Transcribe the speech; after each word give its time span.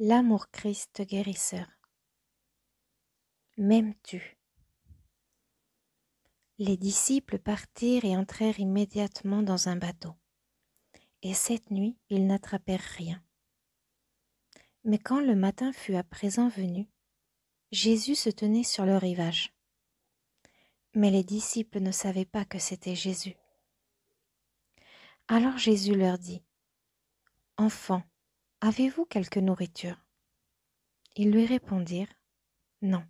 L'amour 0.00 0.48
Christ 0.52 1.02
guérisseur. 1.02 1.66
M'aimes-tu? 3.56 4.38
Les 6.58 6.76
disciples 6.76 7.40
partirent 7.40 8.04
et 8.04 8.16
entrèrent 8.16 8.60
immédiatement 8.60 9.42
dans 9.42 9.68
un 9.68 9.74
bateau. 9.74 10.14
Et 11.22 11.34
cette 11.34 11.72
nuit, 11.72 11.98
ils 12.10 12.28
n'attrapèrent 12.28 12.78
rien. 12.96 13.20
Mais 14.84 15.00
quand 15.00 15.20
le 15.20 15.34
matin 15.34 15.72
fut 15.72 15.96
à 15.96 16.04
présent 16.04 16.46
venu, 16.46 16.88
Jésus 17.72 18.14
se 18.14 18.30
tenait 18.30 18.62
sur 18.62 18.86
le 18.86 18.96
rivage. 18.96 19.52
Mais 20.94 21.10
les 21.10 21.24
disciples 21.24 21.80
ne 21.80 21.90
savaient 21.90 22.24
pas 22.24 22.44
que 22.44 22.60
c'était 22.60 22.94
Jésus. 22.94 23.34
Alors 25.26 25.58
Jésus 25.58 25.96
leur 25.96 26.18
dit, 26.18 26.44
Enfants, 27.56 28.04
avez-vous 28.60 29.04
quelque 29.04 29.40
nourriture? 29.40 29.96
Ils 31.16 31.30
lui 31.30 31.46
répondirent, 31.46 32.12
Non. 32.82 33.04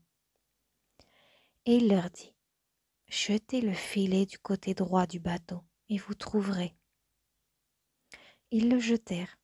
Et 1.66 1.76
il 1.76 1.88
leur 1.88 2.10
dit, 2.10 2.34
Jetez 3.08 3.60
le 3.60 3.72
filet 3.72 4.26
du 4.26 4.38
côté 4.38 4.74
droit 4.74 5.06
du 5.06 5.18
bateau, 5.20 5.62
et 5.88 5.96
vous 5.96 6.14
trouverez. 6.14 6.74
Ils 8.50 8.68
le 8.68 8.78
jetèrent. 8.78 9.38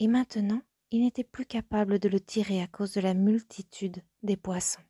Et 0.00 0.08
maintenant, 0.08 0.62
ils 0.90 1.02
n'étaient 1.02 1.24
plus 1.24 1.46
capables 1.46 1.98
de 1.98 2.08
le 2.08 2.20
tirer 2.20 2.62
à 2.62 2.66
cause 2.66 2.94
de 2.94 3.00
la 3.00 3.14
multitude 3.14 4.02
des 4.22 4.36
poissons. 4.36 4.82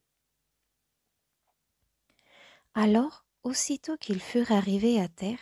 Alors, 2.73 3.27
aussitôt 3.43 3.97
qu'ils 3.99 4.21
furent 4.21 4.53
arrivés 4.53 5.01
à 5.01 5.09
terre, 5.09 5.41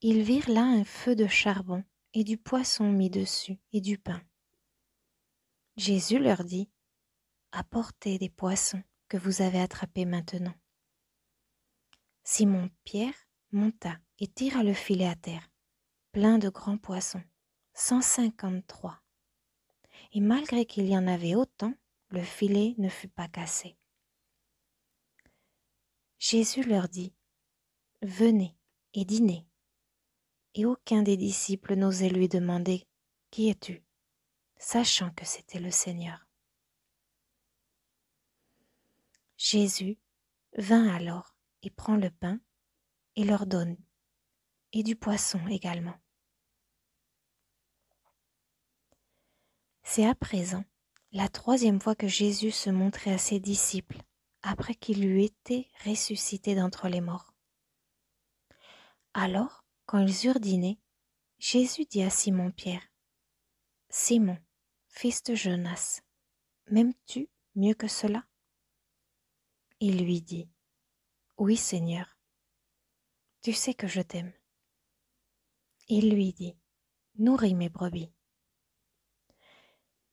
ils 0.00 0.22
virent 0.22 0.50
là 0.50 0.62
un 0.62 0.84
feu 0.84 1.16
de 1.16 1.26
charbon 1.26 1.82
et 2.18 2.24
du 2.24 2.36
poisson 2.36 2.90
mis 2.90 3.10
dessus 3.10 3.60
et 3.72 3.80
du 3.80 3.96
pain. 3.96 4.20
Jésus 5.76 6.18
leur 6.18 6.42
dit, 6.42 6.68
Apportez 7.52 8.18
des 8.18 8.28
poissons 8.28 8.82
que 9.06 9.16
vous 9.16 9.40
avez 9.40 9.60
attrapés 9.60 10.04
maintenant. 10.04 10.54
Simon 12.24 12.70
Pierre 12.82 13.14
monta 13.52 14.00
et 14.18 14.26
tira 14.26 14.64
le 14.64 14.74
filet 14.74 15.06
à 15.06 15.14
terre, 15.14 15.48
plein 16.10 16.38
de 16.38 16.48
grands 16.48 16.76
poissons, 16.76 17.22
cent 17.72 18.02
cinquante-trois. 18.02 19.00
Et 20.12 20.20
malgré 20.20 20.66
qu'il 20.66 20.88
y 20.88 20.98
en 20.98 21.06
avait 21.06 21.36
autant, 21.36 21.74
le 22.10 22.22
filet 22.22 22.74
ne 22.78 22.88
fut 22.88 23.08
pas 23.08 23.28
cassé. 23.28 23.78
Jésus 26.18 26.64
leur 26.64 26.88
dit, 26.88 27.14
Venez 28.02 28.56
et 28.94 29.04
dînez 29.04 29.47
et 30.58 30.66
aucun 30.66 31.02
des 31.02 31.16
disciples 31.16 31.76
n'osait 31.76 32.08
lui 32.08 32.28
demander 32.28 32.84
Qui 33.30 33.48
es-tu? 33.48 33.84
sachant 34.56 35.12
que 35.12 35.24
c'était 35.24 35.60
le 35.60 35.70
Seigneur. 35.70 36.26
Jésus 39.36 39.98
vint 40.56 40.92
alors 40.92 41.36
et 41.62 41.70
prend 41.70 41.94
le 41.94 42.10
pain 42.10 42.40
et 43.14 43.22
leur 43.22 43.46
donne, 43.46 43.76
et 44.72 44.82
du 44.82 44.96
poisson 44.96 45.38
également. 45.46 45.94
C'est 49.84 50.06
à 50.06 50.16
présent 50.16 50.64
la 51.12 51.28
troisième 51.28 51.80
fois 51.80 51.94
que 51.94 52.08
Jésus 52.08 52.50
se 52.50 52.68
montrait 52.68 53.12
à 53.12 53.18
ses 53.18 53.38
disciples 53.38 54.02
après 54.42 54.74
qu'il 54.74 55.04
eut 55.04 55.22
été 55.22 55.70
ressuscité 55.86 56.56
d'entre 56.56 56.88
les 56.88 57.00
morts. 57.00 57.32
Alors, 59.14 59.64
quand 59.88 60.00
ils 60.00 60.26
eurent 60.26 60.38
dîné, 60.38 60.78
Jésus 61.38 61.86
dit 61.86 62.02
à 62.02 62.10
Simon-Pierre, 62.10 62.86
Simon, 63.88 64.36
fils 64.90 65.22
de 65.22 65.34
Jonas, 65.34 66.02
m'aimes-tu 66.70 67.30
mieux 67.54 67.72
que 67.72 67.88
cela? 67.88 68.26
Il 69.80 70.04
lui 70.04 70.20
dit, 70.20 70.46
Oui 71.38 71.56
Seigneur, 71.56 72.18
tu 73.40 73.54
sais 73.54 73.72
que 73.72 73.86
je 73.86 74.02
t'aime. 74.02 74.34
Il 75.88 76.10
lui 76.10 76.34
dit, 76.34 76.54
Nourris 77.16 77.54
mes 77.54 77.70
brebis. 77.70 78.12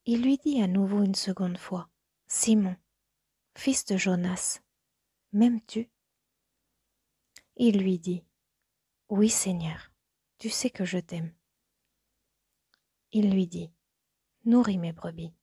Il 0.06 0.22
lui 0.22 0.38
dit 0.38 0.62
à 0.62 0.68
nouveau 0.68 1.04
une 1.04 1.16
seconde 1.16 1.58
fois, 1.58 1.90
Simon, 2.28 2.78
fils 3.58 3.84
de 3.84 3.98
Jonas, 3.98 4.62
m'aimes-tu? 5.34 5.92
Il 7.58 7.80
lui 7.80 8.00
dit, 8.00 8.24
oui, 9.16 9.30
Seigneur, 9.30 9.94
tu 10.40 10.50
sais 10.50 10.70
que 10.70 10.84
je 10.84 10.98
t'aime. 10.98 11.34
Il 13.14 13.32
lui 13.32 13.48
dit, 13.48 13.72
Nourris 14.44 14.78
mes 14.78 14.92
brebis. 14.92 15.34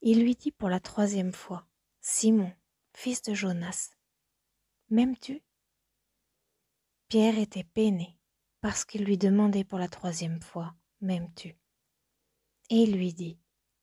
Il 0.00 0.22
lui 0.22 0.34
dit 0.34 0.50
pour 0.50 0.70
la 0.70 0.80
troisième 0.80 1.34
fois, 1.34 1.68
Simon, 2.00 2.50
fils 2.94 3.20
de 3.20 3.34
Jonas, 3.34 3.90
m'aimes-tu? 4.88 5.42
Pierre 7.08 7.38
était 7.38 7.64
peiné 7.64 8.18
parce 8.62 8.86
qu'il 8.86 9.04
lui 9.04 9.18
demandait 9.18 9.64
pour 9.64 9.78
la 9.78 9.88
troisième 9.88 10.40
fois, 10.40 10.74
M'aimes-tu? 11.02 11.50
Et 12.70 12.76
il 12.76 12.96
lui 12.96 13.12
dit, 13.12 13.38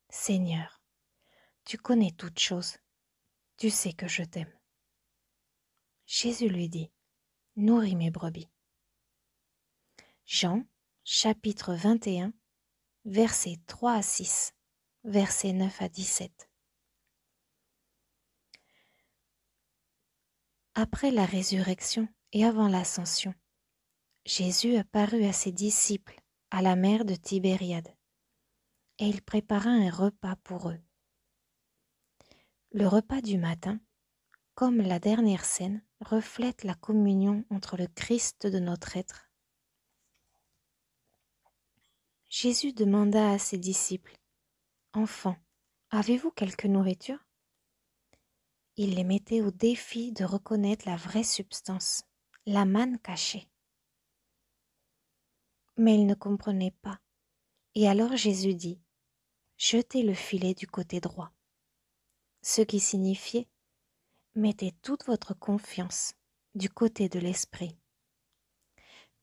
Seigneur, 0.10 0.82
tu 1.66 1.78
connais 1.78 2.12
toutes 2.12 2.40
choses, 2.40 2.78
tu 3.58 3.70
sais 3.70 3.94
que 3.94 4.08
je 4.08 4.24
t'aime. 4.24 4.55
Jésus 6.06 6.50
lui 6.50 6.70
dit, 6.70 6.92
Nourris 7.56 7.96
mes 7.96 8.12
brebis. 8.12 8.50
Jean, 10.26 10.66
chapitre 11.04 11.74
21, 11.74 12.34
versets 13.06 13.58
3 13.68 13.94
à 13.94 14.02
6, 14.02 14.54
versets 15.04 15.54
9 15.54 15.82
à 15.82 15.90
17. 15.90 16.50
Après 20.76 21.10
la 21.10 21.26
résurrection 21.26 22.08
et 22.34 22.44
avant 22.44 22.68
l'ascension, 22.68 23.34
Jésus 24.26 24.76
apparut 24.76 25.24
à 25.24 25.34
ses 25.34 25.52
disciples 25.52 26.20
à 26.52 26.62
la 26.62 26.76
mer 26.76 27.06
de 27.06 27.16
Tibériade, 27.16 27.96
et 29.00 29.08
il 29.08 29.22
prépara 29.22 29.70
un 29.70 29.90
repas 29.90 30.36
pour 30.44 30.70
eux. 30.70 30.80
Le 32.72 32.88
repas 32.88 33.22
du 33.22 33.38
matin, 33.38 33.80
comme 34.56 34.78
la 34.78 35.00
dernière 35.00 35.44
scène, 35.44 35.84
reflète 36.00 36.64
la 36.64 36.76
communion 36.76 37.44
entre 37.50 37.76
le 37.76 37.88
Christ 37.88 38.48
de 38.48 38.60
notre 38.60 38.96
être. 38.96 39.30
Jésus 42.30 42.72
demanda 42.72 43.32
à 43.32 43.38
ses 43.38 43.58
disciples, 43.58 44.18
Enfants, 44.94 45.36
avez-vous 45.90 46.32
quelque 46.32 46.68
nourriture? 46.68 47.20
Il 48.78 48.96
les 48.96 49.04
mettait 49.04 49.42
au 49.42 49.52
défi 49.52 50.14
de 50.14 50.24
reconnaître 50.24 50.88
la 50.88 50.96
vraie 50.96 51.24
substance, 51.24 52.04
la 52.46 52.64
manne 52.64 52.98
cachée. 53.00 53.50
Mais 55.76 55.96
ils 55.96 56.08
ne 56.08 56.16
comprenaient 56.16 56.76
pas. 56.82 57.02
Et 57.74 57.90
alors 57.90 58.16
Jésus 58.16 58.56
dit, 58.56 58.80
Jetez 59.58 60.04
le 60.04 60.14
filet 60.14 60.54
du 60.54 60.66
côté 60.66 61.02
droit. 61.02 61.32
Ce 62.42 62.62
qui 62.62 62.80
signifiait 62.80 63.50
mettez 64.36 64.74
toute 64.82 65.06
votre 65.06 65.34
confiance 65.34 66.14
du 66.56 66.70
côté 66.70 67.10
de 67.10 67.20
l'esprit, 67.20 67.78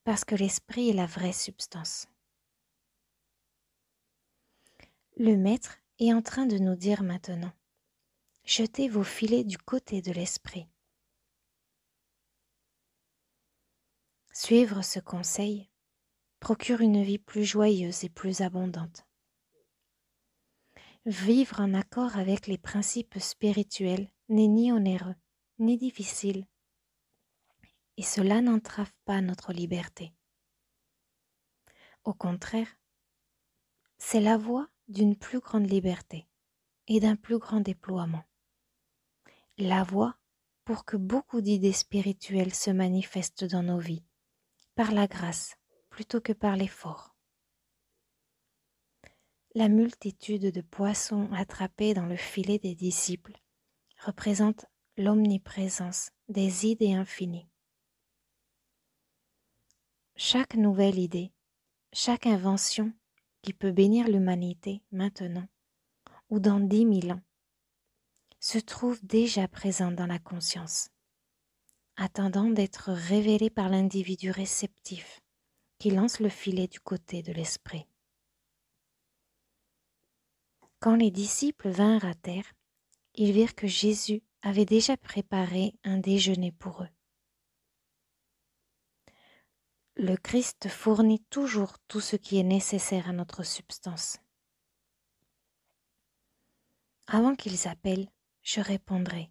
parce 0.05 0.25
que 0.25 0.35
l'esprit 0.35 0.91
est 0.91 0.95
la 0.95 1.07
vraie 1.07 1.33
substance. 1.33 2.07
Le 5.17 5.37
Maître 5.37 5.79
est 5.99 6.13
en 6.13 6.23
train 6.23 6.47
de 6.47 6.57
nous 6.57 6.75
dire 6.75 7.03
maintenant, 7.03 7.53
jetez 8.45 8.89
vos 8.89 9.05
filets 9.05 9.45
du 9.45 9.59
côté 9.59 10.01
de 10.01 10.13
l'esprit. 10.13 10.67
Suivre 14.33 14.83
ce 14.83 14.99
conseil 14.99 15.69
procure 16.41 16.81
une 16.81 17.03
vie 17.03 17.19
plus 17.19 17.45
joyeuse 17.45 18.03
et 18.05 18.09
plus 18.09 18.41
abondante. 18.41 19.07
Vivre 21.05 21.61
en 21.61 21.75
accord 21.75 22.17
avec 22.17 22.47
les 22.47 22.59
principes 22.59 23.19
spirituels 23.19 24.09
n'est 24.33 24.49
ni 24.49 24.73
onéreux, 24.73 25.15
ni 25.59 25.77
difficile, 25.77 26.47
et 27.99 28.03
cela 28.03 28.41
n'entrave 28.41 28.91
pas 29.05 29.21
notre 29.21 29.53
liberté. 29.53 30.15
Au 32.05 32.15
contraire, 32.15 32.79
c'est 33.99 34.21
la 34.21 34.39
voie 34.39 34.69
d'une 34.89 35.17
plus 35.17 35.41
grande 35.41 35.71
liberté 35.71 36.27
et 36.87 36.99
d'un 36.99 37.15
plus 37.15 37.39
grand 37.39 37.61
déploiement. 37.61 38.25
La 39.59 39.85
voie 39.85 40.17
pour 40.65 40.87
que 40.87 40.97
beaucoup 40.97 41.43
d'idées 41.43 41.75
spirituelles 41.75 42.55
se 42.55 42.71
manifestent 42.71 43.45
dans 43.45 43.63
nos 43.63 43.79
vies, 43.79 44.05
par 44.75 44.93
la 44.93 45.07
grâce 45.07 45.57
plutôt 45.91 46.23
que 46.23 46.33
par 46.33 46.57
l'effort. 46.57 47.15
La 49.55 49.69
multitude 49.69 50.51
de 50.51 50.63
poissons 50.63 51.31
attrapés 51.35 51.93
dans 51.93 52.07
le 52.07 52.17
filet 52.17 52.59
des 52.59 52.75
disciples 52.75 53.42
représente 54.05 54.67
l'omniprésence 54.97 56.11
des 56.29 56.67
idées 56.67 56.95
infinies. 56.95 57.49
Chaque 60.17 60.55
nouvelle 60.55 60.99
idée 60.99 61.33
chaque 61.95 62.27
invention 62.27 62.93
qui 63.43 63.53
peut 63.53 63.71
bénir 63.71 64.09
l'humanité 64.09 64.83
maintenant 64.93 65.47
ou 66.31 66.41
dans 66.41 66.59
dix 66.59 66.87
mille 66.87 67.13
ans 67.13 67.23
se 68.41 68.59
trouve 68.59 68.99
déjà 69.05 69.47
présente 69.47 69.95
dans 69.95 70.07
la 70.07 70.19
conscience, 70.19 70.89
attendant 71.97 72.49
d'être 72.49 72.91
révélée 72.91 73.51
par 73.51 73.69
l'individu 73.69 74.31
réceptif 74.31 75.21
qui 75.79 75.91
lance 75.91 76.19
le 76.19 76.31
filet 76.31 76.67
du 76.67 76.81
côté 76.81 77.23
de 77.23 77.33
l'esprit. 77.33 77.87
Quand 80.81 80.97
les 80.97 81.11
disciples 81.11 81.69
vinrent 81.69 82.07
à 82.07 82.15
terre, 82.15 82.55
ils 83.15 83.33
virent 83.33 83.55
que 83.55 83.67
Jésus 83.67 84.23
avait 84.43 84.65
déjà 84.65 84.97
préparé 84.97 85.75
un 85.85 85.99
déjeuner 85.99 86.53
pour 86.53 86.83
eux. 86.83 86.89
Le 89.97 90.17
Christ 90.17 90.69
fournit 90.69 91.23
toujours 91.31 91.79
tout 91.87 92.01
ce 92.01 92.17
qui 92.17 92.39
est 92.39 92.45
nécessaire 92.45 93.09
à 93.09 93.13
notre 93.13 93.43
substance. 93.43 94.19
Avant 97.07 97.35
qu'ils 97.35 97.69
appellent, 97.69 98.09
je 98.43 98.61
répondrai. 98.61 99.31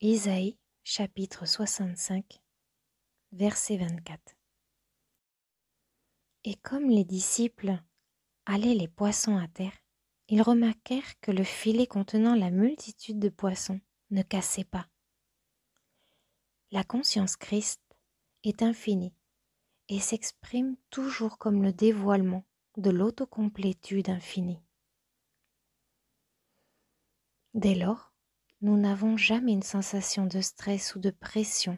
Isaïe 0.00 0.58
chapitre 0.84 1.46
65 1.46 2.42
verset 3.32 3.76
24 3.76 4.36
Et 6.44 6.54
comme 6.56 6.88
les 6.88 7.04
disciples 7.04 7.78
allaient 8.46 8.74
les 8.74 8.88
poissons 8.88 9.36
à 9.36 9.46
terre, 9.48 9.81
ils 10.32 10.40
remarquèrent 10.40 11.20
que 11.20 11.30
le 11.30 11.44
filet 11.44 11.86
contenant 11.86 12.34
la 12.34 12.50
multitude 12.50 13.18
de 13.18 13.28
poissons 13.28 13.82
ne 14.10 14.22
cassait 14.22 14.64
pas. 14.64 14.88
La 16.70 16.84
conscience 16.84 17.36
Christ 17.36 17.82
est 18.42 18.62
infinie 18.62 19.12
et 19.90 20.00
s'exprime 20.00 20.76
toujours 20.88 21.36
comme 21.36 21.62
le 21.62 21.70
dévoilement 21.70 22.46
de 22.78 22.88
l'autocomplétude 22.88 24.08
infinie. 24.08 24.62
Dès 27.52 27.74
lors, 27.74 28.14
nous 28.62 28.78
n'avons 28.78 29.18
jamais 29.18 29.52
une 29.52 29.62
sensation 29.62 30.24
de 30.24 30.40
stress 30.40 30.94
ou 30.94 30.98
de 30.98 31.10
pression 31.10 31.76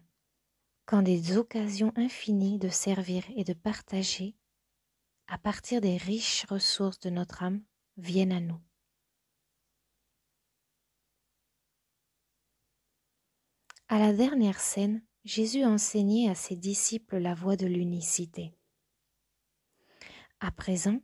quand 0.86 1.02
des 1.02 1.36
occasions 1.36 1.92
infinies 1.96 2.60
de 2.60 2.68
servir 2.68 3.24
et 3.34 3.42
de 3.42 3.52
partager, 3.52 4.36
à 5.26 5.38
partir 5.38 5.80
des 5.80 5.96
riches 5.96 6.46
ressources 6.48 7.00
de 7.00 7.10
notre 7.10 7.42
âme, 7.42 7.64
viennent 7.96 8.32
à 8.32 8.40
nous. 8.40 8.60
À 13.88 13.98
la 13.98 14.12
dernière 14.12 14.60
scène, 14.60 15.04
Jésus 15.24 15.64
enseignait 15.64 16.28
à 16.28 16.34
ses 16.34 16.56
disciples 16.56 17.18
la 17.18 17.34
voie 17.34 17.56
de 17.56 17.66
l'unicité. 17.66 18.54
À 20.40 20.50
présent, 20.50 21.00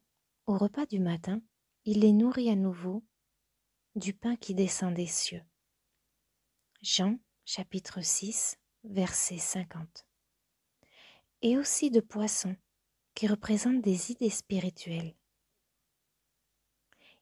au 0.47 0.59
repas 0.59 0.87
du 0.87 0.99
matin, 0.99 1.41
il 1.85 2.01
les 2.01 2.13
nourrit 2.13 2.51
à 2.51 2.57
nouveau 2.57 3.05
du 3.95 4.13
pain 4.13 4.37
qui 4.37 4.55
descend 4.55 4.95
des 4.95 5.07
cieux. 5.07 5.43
Jean 6.83 7.19
chapitre 7.45 8.01
6 8.01 8.59
verset 8.85 9.39
50. 9.39 10.07
Et 11.43 11.57
aussi 11.57 11.91
de 11.91 12.01
poissons 12.01 12.57
qui 13.15 13.27
représentent 13.27 13.83
des 13.83 14.13
idées 14.13 14.31
spirituelles. 14.31 15.15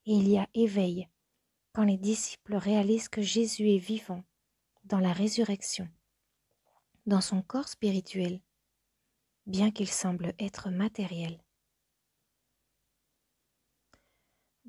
Et 0.08 0.12
il 0.12 0.26
y 0.26 0.38
a 0.38 0.49
éveil 0.55 1.06
quand 1.75 1.84
les 1.84 1.99
disciples 1.99 2.56
réalisent 2.56 3.10
que 3.10 3.20
Jésus 3.20 3.69
est 3.69 3.78
vivant 3.78 4.25
dans 4.84 5.00
la 5.00 5.12
résurrection 5.12 5.87
dans 7.05 7.20
son 7.20 7.43
corps 7.43 7.69
spirituel, 7.69 8.40
bien 9.44 9.70
qu'il 9.70 9.90
semble 9.90 10.32
être 10.38 10.70
matériel. 10.70 11.44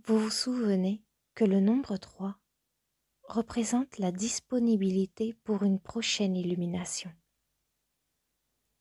Vous 0.04 0.20
vous 0.20 0.30
souvenez 0.30 1.06
que 1.36 1.46
le 1.46 1.62
nombre 1.62 1.96
3 1.96 2.38
représente 3.24 3.98
la 3.98 4.12
disponibilité 4.12 5.36
pour 5.46 5.64
une 5.64 5.80
prochaine 5.80 6.36
illumination. 6.36 7.14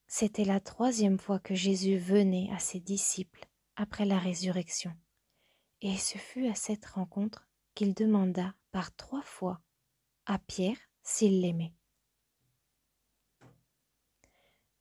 C'était 0.09 0.45
la 0.45 0.59
troisième 0.59 1.21
fois 1.21 1.39
que 1.39 1.55
Jésus 1.55 1.99
venait 1.99 2.51
à 2.53 2.59
ses 2.59 2.81
disciples 2.81 3.47
après 3.77 4.07
la 4.07 4.19
résurrection, 4.19 4.93
et 5.81 5.97
ce 5.97 6.19
fut 6.19 6.47
à 6.49 6.55
cette 6.55 6.87
rencontre 6.87 7.49
qu'il 7.75 7.95
demanda 7.95 8.55
par 8.71 8.95
trois 8.95 9.23
fois 9.23 9.61
à 10.27 10.39
Pierre 10.39 10.79
s'il 11.03 11.41
l'aimait. 11.41 11.73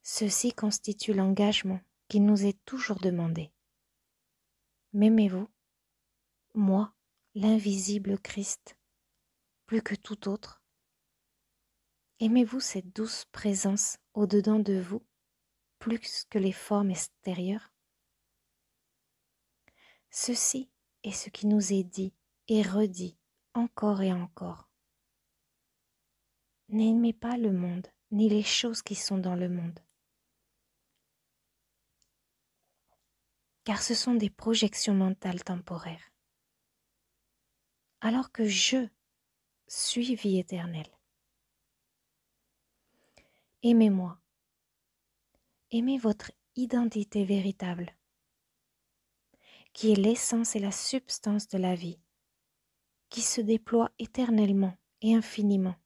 Ceci 0.02 0.52
constitue 0.52 1.12
l'engagement 1.12 1.80
qui 2.08 2.20
nous 2.20 2.46
est 2.46 2.58
toujours 2.64 2.98
demandé. 2.98 3.52
M'aimez-vous 4.94 5.48
Moi, 6.54 6.92
l'invisible 7.34 8.18
Christ, 8.18 8.76
plus 9.66 9.82
que 9.82 9.94
tout 9.94 10.28
autre? 10.28 10.62
Aimez-vous 12.20 12.60
cette 12.60 12.96
douce 12.96 13.26
présence 13.26 13.98
au-dedans 14.14 14.58
de 14.58 14.80
vous, 14.80 15.06
plus 15.78 16.24
que 16.30 16.38
les 16.38 16.52
formes 16.52 16.90
extérieures? 16.90 17.70
Ceci 20.10 20.70
est 21.04 21.12
ce 21.12 21.30
qui 21.30 21.46
nous 21.46 21.72
est 21.72 21.84
dit 21.84 22.12
et 22.48 22.62
redit 22.62 23.16
encore 23.54 24.02
et 24.02 24.12
encore. 24.12 24.68
N'aimez 26.68 27.12
pas 27.12 27.36
le 27.36 27.52
monde, 27.52 27.86
ni 28.10 28.28
les 28.28 28.42
choses 28.42 28.82
qui 28.82 28.94
sont 28.94 29.18
dans 29.18 29.34
le 29.34 29.48
monde. 29.48 29.80
car 33.68 33.82
ce 33.82 33.94
sont 33.94 34.14
des 34.14 34.30
projections 34.30 34.94
mentales 34.94 35.44
temporaires. 35.44 36.10
Alors 38.00 38.32
que 38.32 38.46
je 38.46 38.88
suis 39.66 40.14
vie 40.14 40.38
éternelle. 40.38 40.90
Aimez-moi. 43.62 44.18
Aimez 45.70 45.98
votre 45.98 46.32
identité 46.56 47.26
véritable, 47.26 47.94
qui 49.78 49.92
est 49.92 49.94
l'essence 49.94 50.56
et 50.56 50.58
la 50.58 50.72
substance 50.72 51.46
de 51.46 51.56
la 51.56 51.76
vie, 51.76 52.00
qui 53.10 53.20
se 53.20 53.40
déploie 53.40 53.92
éternellement 54.00 54.76
et 55.02 55.14
infiniment. 55.14 55.76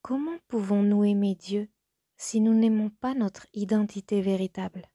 Comment 0.00 0.38
pouvons-nous 0.48 1.04
aimer 1.04 1.34
Dieu 1.34 1.68
si 2.16 2.40
nous 2.40 2.54
n'aimons 2.54 2.88
pas 2.88 3.12
notre 3.12 3.46
identité 3.52 4.22
véritable? 4.22 4.88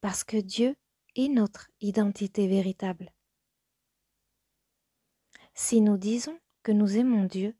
Parce 0.00 0.24
que 0.24 0.38
Dieu 0.38 0.74
est 1.14 1.28
notre 1.28 1.70
identité 1.82 2.48
véritable. 2.48 3.12
Si 5.52 5.82
nous 5.82 5.98
disons 5.98 6.40
que 6.62 6.72
nous 6.72 6.96
aimons 6.96 7.24
Dieu, 7.24 7.54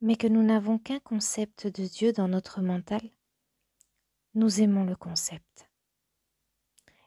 mais 0.00 0.16
que 0.16 0.26
nous 0.26 0.42
n'avons 0.42 0.80
qu'un 0.80 0.98
concept 0.98 1.68
de 1.68 1.86
Dieu 1.86 2.12
dans 2.12 2.26
notre 2.26 2.62
mental, 2.62 3.12
nous 4.34 4.60
aimons 4.60 4.84
le 4.84 4.96
concept. 4.96 5.68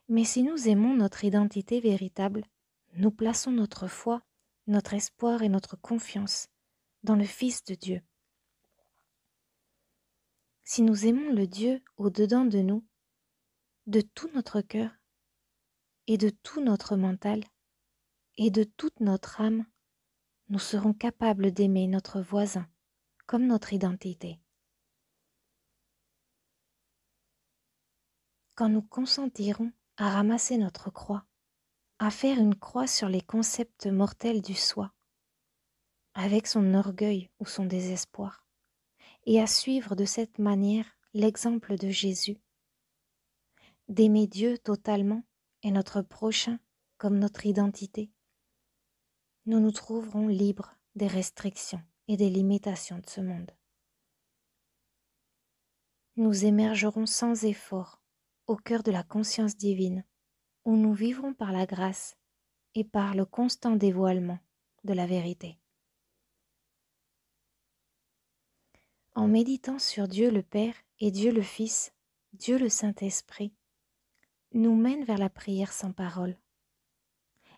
Mais 0.07 0.23
si 0.23 0.43
nous 0.43 0.67
aimons 0.67 0.95
notre 0.95 1.23
identité 1.23 1.79
véritable, 1.79 2.45
nous 2.93 3.11
plaçons 3.11 3.51
notre 3.51 3.87
foi, 3.87 4.21
notre 4.67 4.93
espoir 4.93 5.41
et 5.41 5.49
notre 5.49 5.75
confiance 5.75 6.47
dans 7.03 7.15
le 7.15 7.25
Fils 7.25 7.63
de 7.63 7.75
Dieu 7.75 8.01
si 10.65 10.81
nous 10.81 11.05
aimons 11.05 11.31
le 11.31 11.45
Dieu 11.45 11.81
au-dedans 11.95 12.43
de 12.43 12.57
nous, 12.57 12.83
de 13.85 14.01
tout 14.01 14.29
notre 14.33 14.61
cœur 14.61 14.89
et 16.07 16.17
de 16.17 16.29
tout 16.29 16.59
notre 16.59 16.97
mental 16.97 17.43
et 18.37 18.49
de 18.49 18.63
toute 18.63 18.99
notre 18.99 19.41
âme, 19.41 19.65
nous 20.49 20.59
serons 20.59 20.93
capables 20.93 21.51
d'aimer 21.51 21.87
notre 21.87 22.19
voisin 22.19 22.67
comme 23.27 23.45
notre 23.45 23.73
identité. 23.73 24.39
Quand 28.55 28.69
nous 28.69 28.81
consentirons 28.81 29.73
à 29.97 30.11
ramasser 30.11 30.57
notre 30.57 30.89
croix, 30.89 31.25
à 31.99 32.09
faire 32.09 32.39
une 32.39 32.55
croix 32.55 32.87
sur 32.87 33.09
les 33.09 33.19
concepts 33.19 33.87
mortels 33.87 34.41
du 34.41 34.55
soi, 34.55 34.93
avec 36.13 36.47
son 36.47 36.73
orgueil 36.73 37.29
ou 37.39 37.45
son 37.45 37.65
désespoir, 37.65 38.47
et 39.25 39.41
à 39.41 39.47
suivre 39.47 39.95
de 39.95 40.05
cette 40.05 40.39
manière 40.39 40.85
l'exemple 41.13 41.77
de 41.77 41.89
Jésus, 41.89 42.37
d'aimer 43.89 44.25
Dieu 44.25 44.57
totalement 44.57 45.23
et 45.61 45.71
notre 45.71 46.01
prochain 46.01 46.57
comme 46.97 47.19
notre 47.19 47.45
identité, 47.45 48.09
nous 49.45 49.59
nous 49.59 49.71
trouverons 49.71 50.29
libres 50.29 50.77
des 50.95 51.07
restrictions 51.07 51.83
et 52.07 52.15
des 52.15 52.29
limitations 52.29 52.99
de 52.99 53.09
ce 53.09 53.19
monde. 53.19 53.51
Nous 56.15 56.45
émergerons 56.45 57.05
sans 57.05 57.43
effort 57.43 58.01
au 58.47 58.55
cœur 58.55 58.83
de 58.83 58.91
la 58.91 59.03
conscience 59.03 59.57
divine, 59.57 60.03
où 60.65 60.75
nous 60.75 60.93
vivrons 60.93 61.33
par 61.33 61.51
la 61.51 61.65
grâce 61.65 62.17
et 62.73 62.83
par 62.83 63.15
le 63.15 63.25
constant 63.25 63.75
dévoilement 63.75 64.39
de 64.83 64.93
la 64.93 65.05
vérité. 65.05 65.57
En 69.15 69.27
méditant 69.27 69.79
sur 69.79 70.07
Dieu 70.07 70.29
le 70.29 70.43
Père 70.43 70.75
et 70.99 71.09
Dieu 71.09 71.31
le 71.31 71.41
Fils, 71.41 71.93
Dieu 72.33 72.57
le 72.57 72.69
Saint-Esprit, 72.69 73.53
nous 74.53 74.75
mènent 74.75 75.05
vers 75.05 75.17
la 75.17 75.29
prière 75.29 75.71
sans 75.71 75.91
parole. 75.91 76.37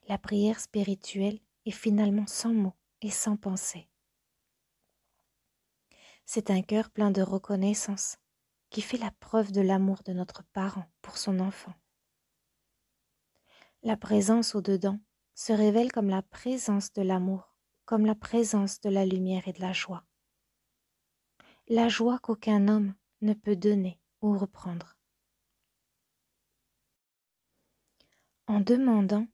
La 0.07 0.17
prière 0.17 0.59
spirituelle 0.59 1.39
est 1.65 1.71
finalement 1.71 2.27
sans 2.27 2.53
mots 2.53 2.75
et 3.01 3.09
sans 3.09 3.37
pensée. 3.37 3.89
C'est 6.25 6.51
un 6.51 6.61
cœur 6.61 6.89
plein 6.89 7.11
de 7.11 7.21
reconnaissance 7.21 8.17
qui 8.69 8.81
fait 8.81 8.97
la 8.97 9.11
preuve 9.19 9.51
de 9.51 9.61
l'amour 9.61 10.03
de 10.03 10.13
notre 10.13 10.43
parent 10.53 10.85
pour 11.01 11.17
son 11.17 11.39
enfant. 11.39 11.73
La 13.83 13.97
présence 13.97 14.55
au-dedans 14.55 14.99
se 15.35 15.53
révèle 15.53 15.91
comme 15.91 16.09
la 16.09 16.23
présence 16.23 16.91
de 16.93 17.01
l'amour, 17.01 17.55
comme 17.85 18.05
la 18.05 18.15
présence 18.15 18.81
de 18.81 18.89
la 18.89 19.05
lumière 19.05 19.47
et 19.47 19.53
de 19.53 19.61
la 19.61 19.71
joie. 19.71 20.03
La 21.67 21.89
joie 21.89 22.19
qu'aucun 22.19 22.67
homme 22.67 22.95
ne 23.21 23.33
peut 23.33 23.55
donner 23.55 23.99
ou 24.21 24.37
reprendre. 24.37 24.97
En 28.47 28.61
demandant 28.61 29.27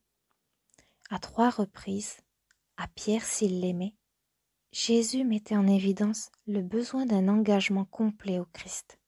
à 1.09 1.19
trois 1.19 1.49
reprises 1.49 2.17
à 2.77 2.87
Pierre 2.87 3.23
s'il 3.23 3.61
l'aimait, 3.61 3.95
Jésus 4.71 5.23
mettait 5.23 5.55
en 5.55 5.67
évidence 5.67 6.31
le 6.47 6.61
besoin 6.61 7.05
d'un 7.05 7.27
engagement 7.27 7.85
complet 7.85 8.39
au 8.39 8.45
Christ. 8.45 8.99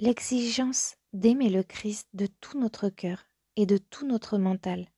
L'exigence 0.00 0.94
d'aimer 1.12 1.50
le 1.50 1.64
Christ 1.64 2.08
de 2.12 2.26
tout 2.26 2.56
notre 2.56 2.88
cœur 2.88 3.24
et 3.56 3.66
de 3.66 3.78
tout 3.78 4.06
notre 4.06 4.38
mental 4.38 4.88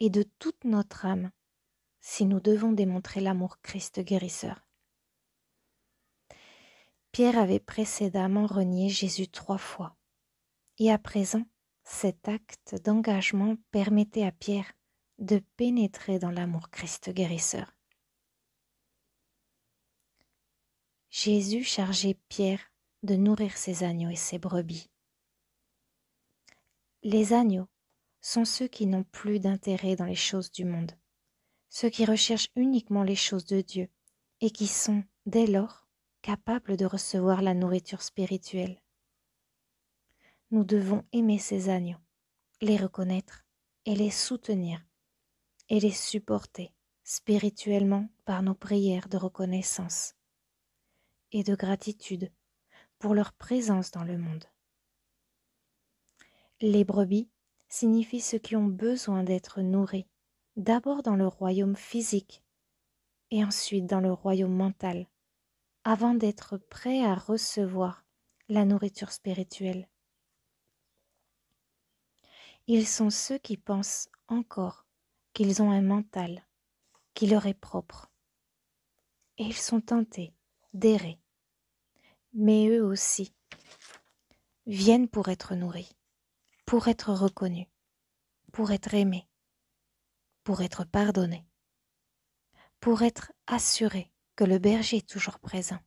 et 0.00 0.10
de 0.10 0.22
toute 0.22 0.64
notre 0.64 1.06
âme 1.06 1.30
si 2.00 2.26
nous 2.26 2.40
devons 2.40 2.72
démontrer 2.72 3.20
l'amour 3.20 3.62
Christ 3.62 4.00
guérisseur. 4.00 4.66
Pierre 7.10 7.38
avait 7.38 7.58
précédemment 7.58 8.46
renié 8.46 8.90
Jésus 8.90 9.28
trois 9.28 9.56
fois, 9.56 9.96
et 10.78 10.92
à 10.92 10.98
présent, 10.98 11.46
cet 11.82 12.28
acte 12.28 12.76
d'engagement 12.84 13.56
permettait 13.70 14.24
à 14.24 14.32
Pierre 14.32 14.72
de 15.18 15.38
pénétrer 15.56 16.18
dans 16.18 16.30
l'amour 16.30 16.68
Christ 16.68 17.08
guérisseur. 17.10 17.74
Jésus 21.08 21.64
chargeait 21.64 22.18
Pierre 22.28 22.69
de 23.02 23.14
nourrir 23.16 23.56
ses 23.56 23.84
agneaux 23.84 24.10
et 24.10 24.16
ses 24.16 24.38
brebis. 24.38 24.90
Les 27.02 27.32
agneaux 27.32 27.68
sont 28.20 28.44
ceux 28.44 28.68
qui 28.68 28.86
n'ont 28.86 29.04
plus 29.04 29.40
d'intérêt 29.40 29.96
dans 29.96 30.04
les 30.04 30.14
choses 30.14 30.50
du 30.50 30.64
monde, 30.64 30.92
ceux 31.70 31.88
qui 31.88 32.04
recherchent 32.04 32.50
uniquement 32.56 33.02
les 33.02 33.16
choses 33.16 33.46
de 33.46 33.62
Dieu 33.62 33.88
et 34.40 34.50
qui 34.50 34.66
sont, 34.66 35.02
dès 35.24 35.46
lors, 35.46 35.86
capables 36.22 36.76
de 36.76 36.84
recevoir 36.84 37.40
la 37.40 37.54
nourriture 37.54 38.02
spirituelle. 38.02 38.80
Nous 40.50 40.64
devons 40.64 41.04
aimer 41.12 41.38
ces 41.38 41.70
agneaux, 41.70 42.00
les 42.60 42.76
reconnaître 42.76 43.46
et 43.86 43.94
les 43.94 44.10
soutenir 44.10 44.84
et 45.68 45.80
les 45.80 45.92
supporter 45.92 46.74
spirituellement 47.04 48.08
par 48.24 48.42
nos 48.42 48.54
prières 48.54 49.08
de 49.08 49.16
reconnaissance 49.16 50.14
et 51.32 51.44
de 51.44 51.54
gratitude 51.54 52.30
pour 53.00 53.14
leur 53.14 53.32
présence 53.32 53.90
dans 53.90 54.04
le 54.04 54.18
monde. 54.18 54.44
Les 56.60 56.84
brebis 56.84 57.28
signifient 57.68 58.20
ceux 58.20 58.38
qui 58.38 58.54
ont 58.54 58.66
besoin 58.66 59.24
d'être 59.24 59.62
nourris, 59.62 60.06
d'abord 60.56 61.02
dans 61.02 61.16
le 61.16 61.26
royaume 61.26 61.76
physique 61.76 62.44
et 63.30 63.42
ensuite 63.42 63.86
dans 63.86 64.00
le 64.00 64.12
royaume 64.12 64.54
mental, 64.54 65.08
avant 65.84 66.14
d'être 66.14 66.58
prêts 66.58 67.02
à 67.02 67.14
recevoir 67.14 68.04
la 68.48 68.66
nourriture 68.66 69.12
spirituelle. 69.12 69.88
Ils 72.66 72.86
sont 72.86 73.10
ceux 73.10 73.38
qui 73.38 73.56
pensent 73.56 74.10
encore 74.28 74.84
qu'ils 75.32 75.62
ont 75.62 75.70
un 75.70 75.82
mental 75.82 76.44
qui 77.14 77.28
leur 77.28 77.46
est 77.46 77.54
propre, 77.54 78.10
et 79.38 79.44
ils 79.44 79.56
sont 79.56 79.80
tentés 79.80 80.34
d'errer 80.74 81.18
mais 82.32 82.68
eux 82.68 82.84
aussi 82.84 83.34
viennent 84.66 85.08
pour 85.08 85.28
être 85.28 85.54
nourris, 85.54 85.96
pour 86.66 86.88
être 86.88 87.12
reconnus, 87.12 87.66
pour 88.52 88.70
être 88.70 88.94
aimés, 88.94 89.28
pour 90.44 90.62
être 90.62 90.84
pardonnés, 90.84 91.46
pour 92.80 93.02
être 93.02 93.32
assurés 93.46 94.12
que 94.36 94.44
le 94.44 94.58
berger 94.58 94.98
est 94.98 95.08
toujours 95.08 95.38
présent. 95.38 95.78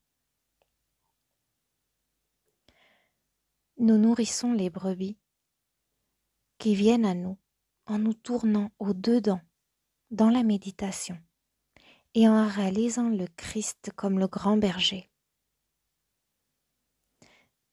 Nous 3.78 3.98
nourrissons 3.98 4.54
les 4.54 4.70
brebis 4.70 5.18
qui 6.58 6.76
viennent 6.76 7.06
à 7.06 7.16
nous 7.16 7.38
en 7.86 8.00
nous 8.00 8.14
tournant 8.14 8.72
au-dedans 8.80 9.42
dans 10.12 10.30
la 10.30 10.44
méditation 10.44 11.18
et 12.14 12.28
en 12.28 12.48
réalisant 12.48 13.10
le 13.10 13.28
Christ 13.36 13.92
comme 13.96 14.20
le 14.20 14.28
grand 14.28 14.58
berger 14.58 15.10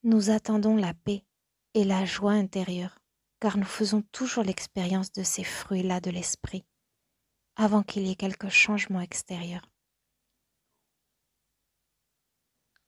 nous 0.03 0.31
attendons 0.31 0.77
la 0.77 0.95
paix 0.95 1.25
et 1.75 1.85
la 1.85 2.05
joie 2.05 2.33
intérieure, 2.33 2.99
car 3.39 3.57
nous 3.57 3.65
faisons 3.65 4.03
toujours 4.13 4.45
l'expérience 4.45 5.13
de 5.13 5.23
ces 5.23 5.45
fruits-là 5.45 6.01
de 6.01 6.11
l'esprit, 6.11 6.65
avant 7.57 7.83
qu'il 7.83 8.07
y 8.07 8.11
ait 8.11 8.17
quelque 8.17 8.49
changement 8.49 9.01
extérieur. 9.01 9.71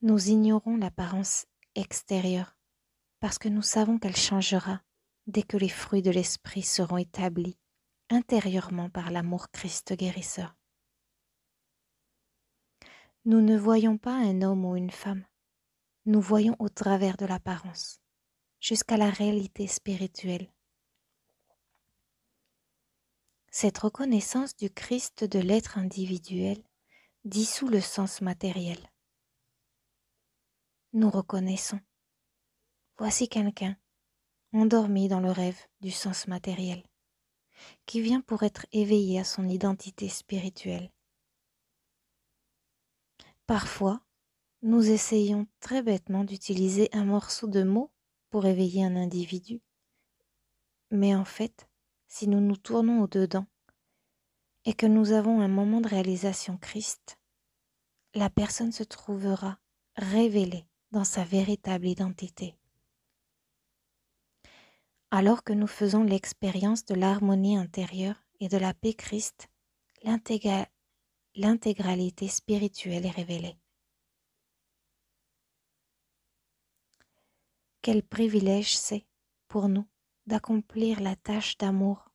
Nous 0.01 0.31
ignorons 0.31 0.77
l'apparence 0.77 1.47
extérieure, 1.75 2.57
parce 3.21 3.39
que 3.39 3.49
nous 3.49 3.63
savons 3.63 3.99
qu'elle 3.99 4.17
changera 4.17 4.83
dès 5.27 5.43
que 5.43 5.57
les 5.57 5.69
fruits 5.69 6.03
de 6.03 6.11
l'esprit 6.11 6.63
seront 6.63 6.99
établis 6.99 7.57
intérieurement 8.11 8.91
par 8.91 9.11
l'amour 9.11 9.51
Christ 9.51 9.95
guérisseur. 9.95 10.57
Nous 13.25 13.41
ne 13.41 13.57
voyons 13.57 13.99
pas 13.99 14.15
un 14.15 14.43
homme 14.43 14.65
ou 14.65 14.77
une 14.77 14.91
femme, 14.91 15.25
nous 16.05 16.21
voyons 16.21 16.57
au 16.59 16.69
travers 16.69 17.17
de 17.17 17.27
l'apparence, 17.27 18.01
jusqu'à 18.61 18.97
la 18.97 19.11
réalité 19.11 19.67
spirituelle. 19.67 20.53
Cette 23.51 23.79
reconnaissance 23.79 24.57
du 24.57 24.71
Christ 24.71 25.25
de 25.25 25.39
l'être 25.39 25.79
individuel 25.79 26.63
dissout 27.25 27.69
le 27.69 27.81
sens 27.81 28.21
matériel. 28.21 28.79
Nous 30.93 31.11
reconnaissons. 31.11 31.81
Voici 32.99 33.29
quelqu'un 33.29 33.77
endormi 34.53 35.09
dans 35.09 35.21
le 35.21 35.31
rêve 35.31 35.59
du 35.81 35.91
sens 35.91 36.27
matériel, 36.27 36.83
qui 37.87 38.01
vient 38.01 38.21
pour 38.21 38.43
être 38.43 38.67
éveillé 38.73 39.21
à 39.21 39.25
son 39.25 39.49
identité 39.49 40.09
spirituelle. 40.09 40.91
Parfois, 43.47 44.03
nous 44.63 44.91
essayons 44.91 45.49
très 45.59 45.83
bêtement 45.83 46.23
d'utiliser 46.23 46.89
un 46.93 47.05
morceau 47.05 47.49
de 47.49 47.65
mot 47.65 47.91
pour 48.31 48.47
éveiller 48.47 48.85
un 48.85 48.95
individu. 48.95 49.61
Mais 50.93 51.17
en 51.17 51.25
fait, 51.25 51.69
si 52.07 52.29
nous 52.29 52.41
nous 52.41 52.57
tournons 52.57 53.03
au-dedans 53.03 53.47
et 54.65 54.75
que 54.75 54.87
nous 54.87 55.11
avons 55.11 55.41
un 55.41 55.49
moment 55.49 55.81
de 55.81 55.89
réalisation 55.89 56.59
Christ, 56.59 57.19
la 58.15 58.31
personne 58.31 58.71
se 58.71 58.85
trouvera 58.85 59.59
révélée 59.97 60.65
dans 60.93 61.05
sa 61.05 61.25
véritable 61.25 61.89
identité. 61.89 62.55
Alors 65.11 65.43
que 65.43 65.53
nous 65.53 65.67
faisons 65.67 66.05
l'expérience 66.05 66.85
de 66.85 66.95
l'harmonie 66.95 67.57
intérieure 67.57 68.23
et 68.39 68.49
de 68.49 68.59
la 68.59 68.75
paix 68.75 68.95
Christ, 68.95 69.49
l'intégralité 71.35 72.29
spirituelle 72.29 73.07
est 73.07 73.11
révélée. 73.11 73.59
Quel 77.83 78.05
privilège 78.05 78.77
c'est 78.77 79.05
pour 79.49 79.69
nous 79.69 79.89
d'accomplir 80.27 81.01
la 81.01 81.17
tâche 81.17 81.59
d'amour, 81.59 82.13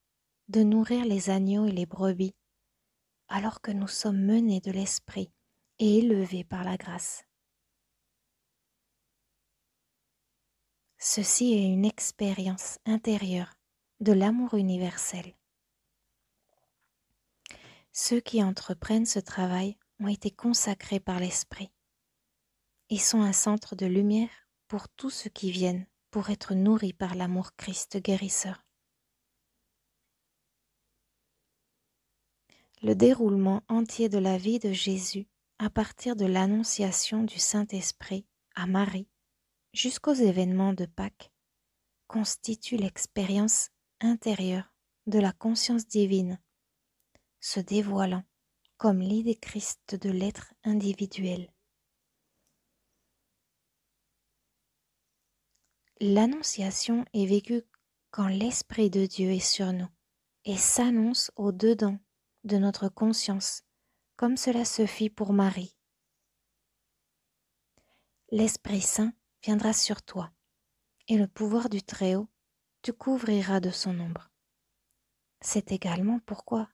de 0.48 0.64
nourrir 0.64 1.04
les 1.04 1.30
agneaux 1.30 1.66
et 1.66 1.74
les 1.74 1.86
brebis, 1.86 2.34
alors 3.28 3.60
que 3.60 3.72
nous 3.72 3.90
sommes 3.90 4.24
menés 4.24 4.62
de 4.62 4.72
l'Esprit 4.72 5.30
et 5.80 6.00
élevés 6.00 6.46
par 6.46 6.64
la 6.64 6.78
grâce. 6.78 7.26
Ceci 10.98 11.52
est 11.52 11.66
une 11.66 11.84
expérience 11.84 12.80
intérieure 12.86 13.54
de 14.00 14.14
l'amour 14.14 14.54
universel. 14.54 15.36
Ceux 17.92 18.22
qui 18.22 18.42
entreprennent 18.42 19.06
ce 19.06 19.20
travail 19.20 19.78
ont 20.00 20.08
été 20.08 20.32
consacrés 20.32 21.02
par 21.02 21.20
l'Esprit 21.20 21.74
et 22.90 22.98
sont 22.98 23.22
un 23.22 23.34
centre 23.34 23.76
de 23.76 23.86
lumière 23.86 24.47
pour 24.68 24.90
tous 24.90 25.10
ceux 25.10 25.30
qui 25.30 25.52
viennent 25.52 25.86
pour 26.12 26.30
être 26.30 26.54
nourris 26.54 26.94
par 26.94 27.16
l'amour 27.16 27.56
Christ 27.56 27.98
guérisseur. 27.98 28.66
Le 32.82 32.94
déroulement 32.94 33.64
entier 33.70 34.08
de 34.08 34.20
la 34.20 34.38
vie 34.38 34.60
de 34.60 34.72
Jésus 34.72 35.28
à 35.60 35.70
partir 35.70 36.16
de 36.16 36.26
l'annonciation 36.26 37.24
du 37.24 37.40
Saint-Esprit 37.40 38.26
à 38.56 38.68
Marie 38.68 39.08
jusqu'aux 39.74 40.14
événements 40.14 40.74
de 40.74 40.86
Pâques, 40.86 41.32
constitue 42.08 42.78
l'expérience 42.78 43.70
intérieure 44.00 44.74
de 45.06 45.20
la 45.20 45.32
conscience 45.32 45.88
divine, 45.88 46.40
se 47.40 47.60
dévoilant 47.60 48.24
comme 48.78 49.00
l'idée 49.00 49.36
Christ 49.36 49.96
de 49.96 50.10
l'être 50.10 50.54
individuel. 50.64 51.52
L'Annonciation 56.00 57.06
est 57.14 57.26
vécue 57.26 57.64
quand 58.12 58.28
l'Esprit 58.28 58.92
de 58.92 59.08
Dieu 59.08 59.32
est 59.32 59.40
sur 59.40 59.74
nous 59.74 59.88
et 60.46 60.56
s'annonce 60.56 61.32
au-dedans 61.36 61.98
de 62.44 62.58
notre 62.58 62.88
conscience, 62.88 63.64
comme 64.16 64.38
cela 64.38 64.64
se 64.64 64.86
fit 64.86 65.10
pour 65.10 65.34
Marie. 65.34 65.76
L'Esprit 68.30 68.82
Saint 68.82 69.12
viendra 69.42 69.74
sur 69.74 70.04
toi, 70.04 70.32
et 71.08 71.18
le 71.18 71.28
pouvoir 71.28 71.68
du 71.68 71.82
Très-Haut 71.82 72.30
te 72.84 72.92
couvrira 72.92 73.60
de 73.60 73.72
son 73.72 74.00
ombre. 74.00 74.30
C'est 75.42 75.72
également 75.72 76.20
pourquoi 76.28 76.70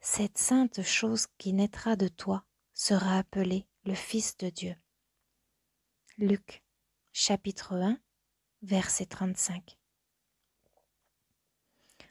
cette 0.00 0.38
sainte 0.38 0.82
chose 0.82 1.28
qui 1.38 1.52
naîtra 1.52 1.94
de 1.94 2.08
toi 2.08 2.44
sera 2.74 3.16
appelée 3.16 3.68
le 3.84 3.94
Fils 3.94 4.36
de 4.38 4.50
Dieu. 4.50 4.74
Luc 6.16 6.64
chapitre 7.12 7.74
1 7.74 8.00
verset 8.62 9.06
35. 9.06 9.78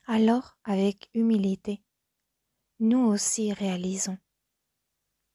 Alors, 0.05 0.57
avec 0.63 1.09
humilité, 1.13 1.83
nous 2.79 2.99
aussi 2.99 3.51
réalisons 3.51 4.17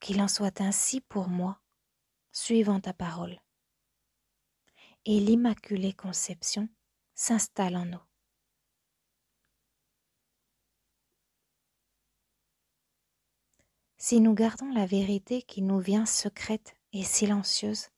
qu'il 0.01 0.21
en 0.23 0.29
soit 0.29 0.61
ainsi 0.61 1.01
pour 1.01 1.29
moi, 1.29 1.61
suivant 2.33 2.81
ta 2.81 2.95
parole. 2.95 3.41
Et 5.05 5.21
l'Immaculée 5.21 5.93
Conception 5.93 6.69
s'installe 7.15 7.77
en 7.77 7.85
nous. 7.85 8.03
Si 13.99 14.21
nous 14.21 14.35
gardons 14.35 14.73
la 14.73 14.87
vérité 14.87 15.43
qui 15.43 15.63
nous 15.63 15.79
vient 15.79 16.07
secrète 16.07 16.75
et 16.93 17.05
silencieuse, 17.05 17.91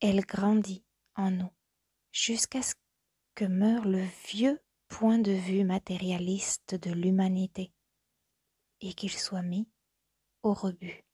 elle 0.00 0.22
grandit 0.22 0.84
en 1.14 1.30
nous 1.30 1.50
jusqu'à 2.14 2.62
ce 2.62 2.74
que 3.34 3.44
meure 3.44 3.84
le 3.84 4.02
vieux 4.28 4.58
point 4.88 5.18
de 5.18 5.32
vue 5.32 5.64
matérialiste 5.64 6.74
de 6.76 6.92
l'humanité 6.92 7.72
et 8.80 8.94
qu'il 8.94 9.12
soit 9.12 9.42
mis 9.42 9.68
au 10.42 10.54
rebut. 10.54 11.04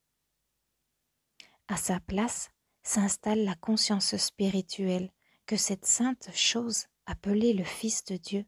À 1.67 1.77
sa 1.77 1.99
place 1.99 2.51
s'installe 2.83 3.45
la 3.45 3.57
conscience 3.57 4.17
spirituelle 4.17 5.11
que 5.47 5.57
cette 5.57 5.87
sainte 5.87 6.29
chose 6.35 6.87
appelée 7.07 7.55
le 7.55 7.65
Fils 7.65 8.05
de 8.05 8.17
Dieu 8.17 8.45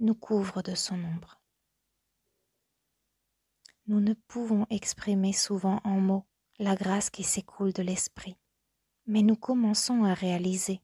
nous 0.00 0.14
couvre 0.14 0.60
de 0.62 0.74
son 0.74 1.02
ombre 1.02 1.42
nous 3.86 4.00
ne 4.00 4.14
pouvons 4.14 4.66
exprimer 4.70 5.32
souvent 5.32 5.80
en 5.84 6.00
mots 6.00 6.24
la 6.58 6.76
grâce 6.76 7.10
qui 7.10 7.24
s'écoule 7.24 7.72
de 7.72 7.82
l'esprit, 7.82 8.36
mais 9.06 9.22
nous 9.22 9.36
commençons 9.36 10.04
à 10.04 10.14
réaliser 10.14 10.80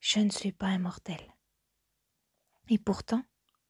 je 0.00 0.20
ne 0.20 0.30
suis 0.30 0.52
pas 0.52 0.72
immortel. 0.72 1.20
Et 2.68 2.78
pourtant, 2.78 3.24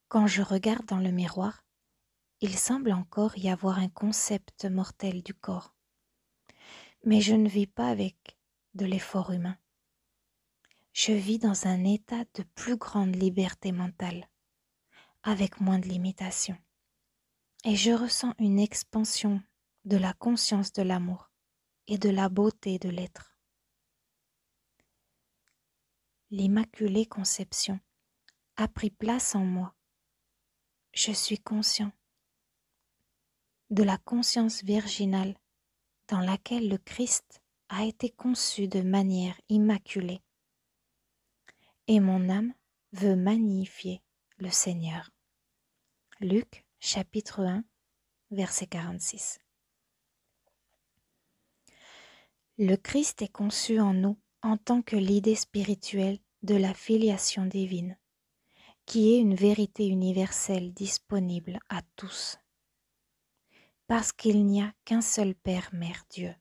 quand 0.08 0.26
je 0.26 0.42
regarde 0.42 0.87
dans 0.87 0.99
le 0.99 1.11
miroir, 1.11 1.64
il 2.40 2.56
semble 2.56 2.92
encore 2.92 3.37
y 3.37 3.49
avoir 3.49 3.78
un 3.78 3.88
concept 3.88 4.64
mortel 4.64 5.23
du 5.23 5.35
corps. 5.35 5.75
Mais 7.04 7.20
je 7.20 7.35
ne 7.35 7.49
vis 7.49 7.66
pas 7.66 7.88
avec 7.88 8.38
de 8.75 8.85
l'effort 8.87 9.32
humain. 9.32 9.56
Je 10.92 11.12
vis 11.12 11.38
dans 11.38 11.66
un 11.66 11.85
état 11.85 12.25
de 12.34 12.43
plus 12.54 12.76
grande 12.76 13.14
liberté 13.14 13.73
mentale, 13.73 14.28
avec 15.23 15.60
moins 15.60 15.78
de 15.78 15.88
limitations 15.88 16.58
et 17.64 17.76
je 17.76 17.91
ressens 17.91 18.34
une 18.38 18.58
expansion 18.58 19.43
de 19.84 19.97
la 19.97 20.12
conscience 20.12 20.73
de 20.73 20.82
l'amour 20.82 21.30
et 21.86 21.99
de 21.99 22.10
la 22.10 22.28
beauté 22.28 22.78
de 22.78 22.88
l'être. 22.88 23.38
L'Immaculée 26.30 27.06
Conception 27.06 27.80
a 28.56 28.69
pris 28.69 28.91
place 28.91 29.34
en 29.34 29.47
moi. 29.47 29.75
Je 30.93 31.10
suis 31.10 31.38
conscient 31.38 31.91
de 33.71 33.82
la 33.82 33.97
conscience 33.97 34.62
virginale 34.62 35.38
dans 36.06 36.21
laquelle 36.21 36.69
le 36.69 36.76
Christ 36.76 37.41
a 37.71 37.86
été 37.86 38.10
conçu 38.10 38.69
de 38.69 38.82
manière 38.82 39.41
immaculée. 39.49 40.21
Et 41.86 41.99
mon 41.99 42.28
âme 42.28 42.52
veut 42.93 43.17
magnifier 43.17 44.02
le 44.36 44.50
Seigneur. 44.50 45.10
Luc 46.21 46.67
chapitre 46.78 47.41
1, 47.41 47.64
verset 48.32 48.67
46. 48.67 49.38
Le 52.58 52.76
Christ 52.76 53.23
est 53.23 53.32
conçu 53.32 53.80
en 53.80 53.95
nous 53.95 54.19
en 54.43 54.57
tant 54.57 54.83
que 54.83 54.97
l'idée 54.97 55.35
spirituelle 55.35 56.19
de 56.43 56.55
la 56.55 56.75
filiation 56.75 57.45
divine, 57.45 57.97
qui 58.87 59.15
est 59.15 59.19
une 59.19 59.35
vérité 59.35 59.87
universelle 59.87 60.73
disponible 60.73 61.59
à 61.69 61.83
tous, 61.97 62.39
parce 63.87 64.13
qu'il 64.13 64.47
n'y 64.47 64.63
a 64.63 64.73
qu'un 64.85 65.01
seul 65.01 65.35
Père, 65.35 65.71
Mère, 65.73 66.05
Dieu. 66.11 66.35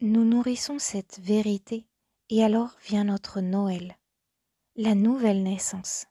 Nous 0.00 0.24
nourrissons 0.24 0.78
cette 0.78 1.18
vérité 1.18 1.86
et 2.30 2.42
alors 2.42 2.76
vient 2.82 3.04
notre 3.04 3.40
Noël, 3.40 3.96
la 4.76 4.94
nouvelle 4.94 5.42
naissance. 5.42 6.06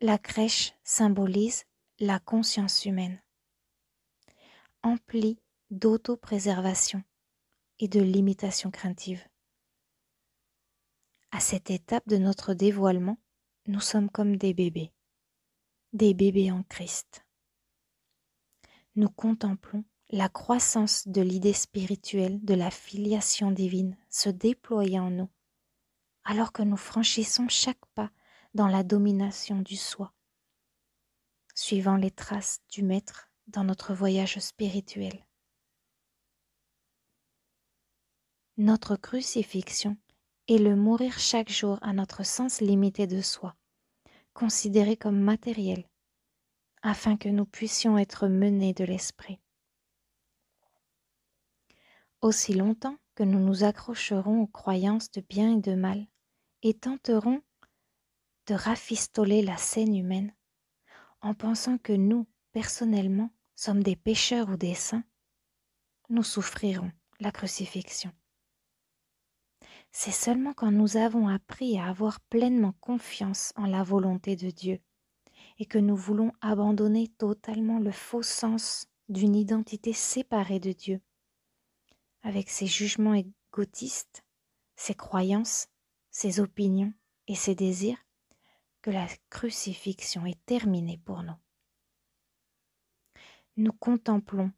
La 0.00 0.18
crèche 0.18 0.72
symbolise 0.84 1.64
la 2.00 2.18
conscience 2.18 2.86
humaine, 2.86 3.22
emplie 4.82 5.38
d'autopréservation 5.70 7.04
et 7.78 7.88
de 7.88 8.00
limitation 8.00 8.70
craintive. 8.70 9.26
À 11.30 11.40
cette 11.40 11.70
étape 11.70 12.06
de 12.08 12.18
notre 12.18 12.54
dévoilement, 12.54 13.18
nous 13.66 13.80
sommes 13.80 14.10
comme 14.10 14.36
des 14.36 14.54
bébés, 14.54 14.92
des 15.92 16.14
bébés 16.14 16.50
en 16.50 16.62
Christ. 16.64 17.24
Nous 18.96 19.08
contemplons 19.08 19.84
la 20.10 20.28
croissance 20.28 21.08
de 21.08 21.22
l'idée 21.22 21.54
spirituelle 21.54 22.44
de 22.44 22.52
la 22.52 22.70
filiation 22.70 23.50
divine 23.50 23.96
se 24.10 24.28
déployer 24.28 24.98
en 24.98 25.10
nous, 25.10 25.30
alors 26.24 26.52
que 26.52 26.62
nous 26.62 26.76
franchissons 26.76 27.48
chaque 27.48 27.84
pas 27.94 28.10
dans 28.52 28.68
la 28.68 28.82
domination 28.82 29.60
du 29.60 29.76
soi, 29.76 30.12
suivant 31.54 31.96
les 31.96 32.10
traces 32.10 32.60
du 32.68 32.82
Maître 32.82 33.30
dans 33.46 33.64
notre 33.64 33.94
voyage 33.94 34.38
spirituel. 34.38 35.26
Notre 38.58 38.96
crucifixion 38.96 39.96
est 40.46 40.58
le 40.58 40.76
mourir 40.76 41.18
chaque 41.18 41.50
jour 41.50 41.78
à 41.80 41.94
notre 41.94 42.22
sens 42.22 42.60
limité 42.60 43.06
de 43.06 43.22
soi, 43.22 43.56
considéré 44.34 44.94
comme 44.94 45.18
matériel, 45.18 45.88
afin 46.82 47.16
que 47.16 47.30
nous 47.30 47.46
puissions 47.46 47.96
être 47.96 48.28
menés 48.28 48.74
de 48.74 48.84
l'esprit. 48.84 49.40
Aussi 52.20 52.52
longtemps 52.52 52.98
que 53.14 53.22
nous 53.22 53.38
nous 53.38 53.64
accrocherons 53.64 54.42
aux 54.42 54.46
croyances 54.46 55.10
de 55.12 55.22
bien 55.22 55.56
et 55.56 55.60
de 55.60 55.74
mal, 55.74 56.06
et 56.60 56.74
tenterons 56.74 57.40
de 58.48 58.54
rafistoler 58.54 59.40
la 59.40 59.56
scène 59.56 59.96
humaine 59.96 60.34
en 61.22 61.32
pensant 61.32 61.78
que 61.78 61.94
nous, 61.94 62.26
personnellement, 62.52 63.30
sommes 63.56 63.82
des 63.82 63.96
pécheurs 63.96 64.50
ou 64.50 64.56
des 64.58 64.74
saints, 64.74 65.04
nous 66.10 66.22
souffrirons 66.22 66.92
la 67.18 67.32
crucifixion. 67.32 68.12
C'est 69.94 70.10
seulement 70.10 70.54
quand 70.54 70.72
nous 70.72 70.96
avons 70.96 71.28
appris 71.28 71.78
à 71.78 71.86
avoir 71.86 72.18
pleinement 72.20 72.72
confiance 72.80 73.52
en 73.56 73.66
la 73.66 73.82
volonté 73.82 74.36
de 74.36 74.50
Dieu 74.50 74.80
et 75.58 75.66
que 75.66 75.78
nous 75.78 75.96
voulons 75.96 76.32
abandonner 76.40 77.08
totalement 77.18 77.78
le 77.78 77.92
faux 77.92 78.22
sens 78.22 78.88
d'une 79.10 79.36
identité 79.36 79.92
séparée 79.92 80.60
de 80.60 80.72
Dieu, 80.72 81.02
avec 82.22 82.48
ses 82.48 82.66
jugements 82.66 83.14
égotistes, 83.14 84.24
ses 84.76 84.94
croyances, 84.94 85.68
ses 86.10 86.40
opinions 86.40 86.92
et 87.28 87.34
ses 87.34 87.54
désirs, 87.54 87.98
que 88.80 88.90
la 88.90 89.06
crucifixion 89.28 90.24
est 90.24 90.44
terminée 90.46 91.00
pour 91.04 91.22
nous. 91.22 91.36
Nous 93.58 93.72
contemplons 93.72 94.50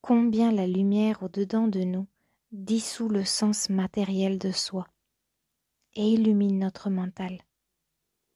combien 0.00 0.50
la 0.50 0.66
lumière 0.66 1.22
au-dedans 1.22 1.68
de 1.68 1.84
nous 1.84 2.08
dissout 2.54 3.08
le 3.08 3.24
sens 3.24 3.68
matériel 3.68 4.38
de 4.38 4.52
soi 4.52 4.86
et 5.94 6.06
illumine 6.06 6.60
notre 6.60 6.88
mental, 6.88 7.42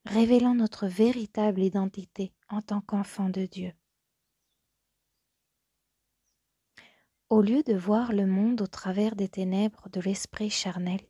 révélant 0.07 0.57
notre 0.57 0.89
véritable 0.89 1.63
identité 1.63 2.33
en 2.49 2.61
tant 2.61 2.81
qu'enfant 2.81 3.29
de 3.29 3.47
Dieu. 3.47 3.73
Au 7.29 7.43
lieu 7.43 7.63
de 7.63 7.75
voir 7.75 8.13
le 8.13 8.27
monde 8.27 8.61
au 8.61 8.67
travers 8.67 9.15
des 9.15 9.29
ténèbres 9.29 9.89
de 9.91 10.01
l'esprit 10.01 10.51
charnel, 10.51 11.01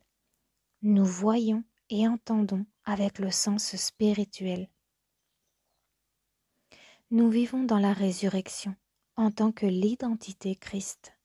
nous 0.83 1.05
voyons 1.05 1.63
et 1.89 2.07
entendons 2.07 2.67
avec 2.83 3.17
le 3.17 3.31
sens 3.31 3.75
spirituel. 3.75 4.69
Nous 7.09 7.31
vivons 7.31 7.63
dans 7.63 7.79
la 7.79 7.93
résurrection 7.93 8.75
en 9.15 9.31
tant 9.31 9.51
que 9.51 9.65
l'identité 9.65 10.55
Christ. 10.55 11.18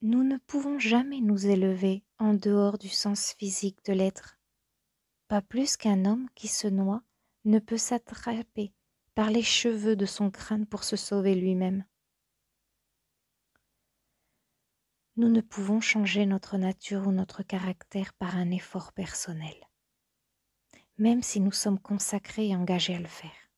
Nous 0.00 0.22
ne 0.22 0.36
pouvons 0.36 0.78
jamais 0.78 1.20
nous 1.20 1.46
élever 1.46 2.04
en 2.18 2.32
dehors 2.32 2.78
du 2.78 2.88
sens 2.88 3.32
physique 3.32 3.84
de 3.84 3.92
l'être, 3.92 4.38
pas 5.26 5.42
plus 5.42 5.76
qu'un 5.76 6.04
homme 6.04 6.28
qui 6.36 6.46
se 6.46 6.68
noie 6.68 7.02
ne 7.44 7.58
peut 7.58 7.78
s'attraper 7.78 8.72
par 9.16 9.30
les 9.30 9.42
cheveux 9.42 9.96
de 9.96 10.06
son 10.06 10.30
crâne 10.30 10.66
pour 10.66 10.84
se 10.84 10.94
sauver 10.94 11.34
lui-même. 11.34 11.84
Nous 15.16 15.28
ne 15.28 15.40
pouvons 15.40 15.80
changer 15.80 16.26
notre 16.26 16.58
nature 16.58 17.08
ou 17.08 17.12
notre 17.12 17.42
caractère 17.42 18.14
par 18.14 18.36
un 18.36 18.52
effort 18.52 18.92
personnel, 18.92 19.56
même 20.96 21.22
si 21.22 21.40
nous 21.40 21.50
sommes 21.50 21.80
consacrés 21.80 22.50
et 22.50 22.56
engagés 22.56 22.94
à 22.94 23.00
le 23.00 23.08
faire. 23.08 23.50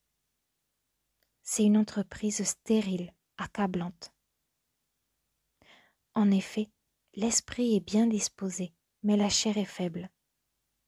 C'est 1.43 1.65
une 1.65 1.77
entreprise 1.77 2.43
stérile, 2.45 3.13
accablante. 3.37 4.15
En 6.15 6.31
effet, 6.31 6.71
l'esprit 7.15 7.77
est 7.77 7.81
bien 7.81 8.07
disposé, 8.07 8.75
mais 9.03 9.17
la 9.17 9.29
chair 9.29 9.57
est 9.57 9.65
faible. 9.65 10.11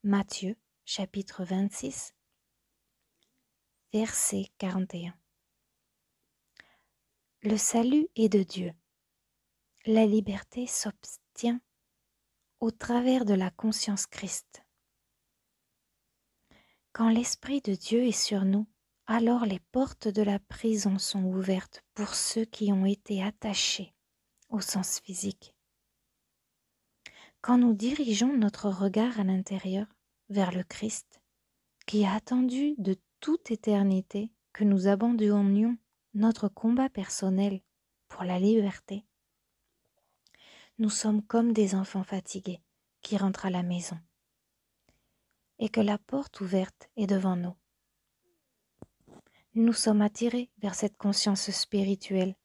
Matthieu 0.02 0.56
chapitre 0.84 1.44
26 1.44 2.14
verset 3.92 4.46
41 4.58 5.14
Le 7.42 7.56
salut 7.56 8.08
est 8.16 8.28
de 8.28 8.42
Dieu 8.42 8.72
la 9.86 10.06
liberté 10.06 10.66
s'obtient 10.66 11.60
au 12.60 12.70
travers 12.70 13.24
de 13.24 13.34
la 13.34 13.50
conscience 13.50 14.06
Christ. 14.06 14.64
Quand 16.92 17.08
l'Esprit 17.08 17.60
de 17.62 17.74
Dieu 17.74 18.06
est 18.06 18.12
sur 18.12 18.44
nous, 18.44 18.68
alors 19.06 19.44
les 19.44 19.58
portes 19.58 20.06
de 20.06 20.22
la 20.22 20.38
prison 20.38 20.98
sont 20.98 21.24
ouvertes 21.24 21.82
pour 21.94 22.14
ceux 22.14 22.44
qui 22.44 22.72
ont 22.72 22.86
été 22.86 23.22
attachés 23.22 23.91
au 24.52 24.60
sens 24.60 25.00
physique. 25.00 25.54
Quand 27.40 27.58
nous 27.58 27.74
dirigeons 27.74 28.36
notre 28.36 28.68
regard 28.68 29.18
à 29.18 29.24
l'intérieur 29.24 29.86
vers 30.28 30.52
le 30.52 30.62
Christ, 30.62 31.20
qui 31.86 32.04
a 32.04 32.14
attendu 32.14 32.74
de 32.78 32.96
toute 33.18 33.50
éternité 33.50 34.30
que 34.52 34.62
nous 34.62 34.86
abandonnions 34.86 35.76
notre 36.14 36.48
combat 36.48 36.88
personnel 36.88 37.62
pour 38.08 38.22
la 38.24 38.38
liberté, 38.38 39.04
nous 40.78 40.90
sommes 40.90 41.22
comme 41.22 41.52
des 41.52 41.74
enfants 41.74 42.04
fatigués 42.04 42.60
qui 43.00 43.16
rentrent 43.16 43.46
à 43.46 43.50
la 43.50 43.62
maison 43.62 43.98
et 45.58 45.68
que 45.68 45.80
la 45.80 45.98
porte 45.98 46.40
ouverte 46.40 46.90
est 46.96 47.06
devant 47.06 47.36
nous. 47.36 47.54
Nous 49.54 49.72
sommes 49.72 50.02
attirés 50.02 50.50
vers 50.58 50.74
cette 50.74 50.96
conscience 50.96 51.50
spirituelle 51.50 52.36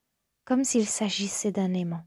comme 0.47 0.63
s'il 0.63 0.88
s'agissait 0.88 1.51
d'un 1.51 1.73
aimant. 1.73 2.05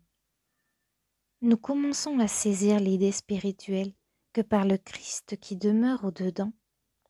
Nous 1.42 1.58
commençons 1.58 2.18
à 2.20 2.26
saisir 2.26 2.80
l'idée 2.80 3.12
spirituelle 3.12 3.92
que 4.32 4.40
par 4.40 4.64
le 4.64 4.78
Christ 4.78 5.38
qui 5.38 5.56
demeure 5.56 6.04
au-dedans, 6.04 6.50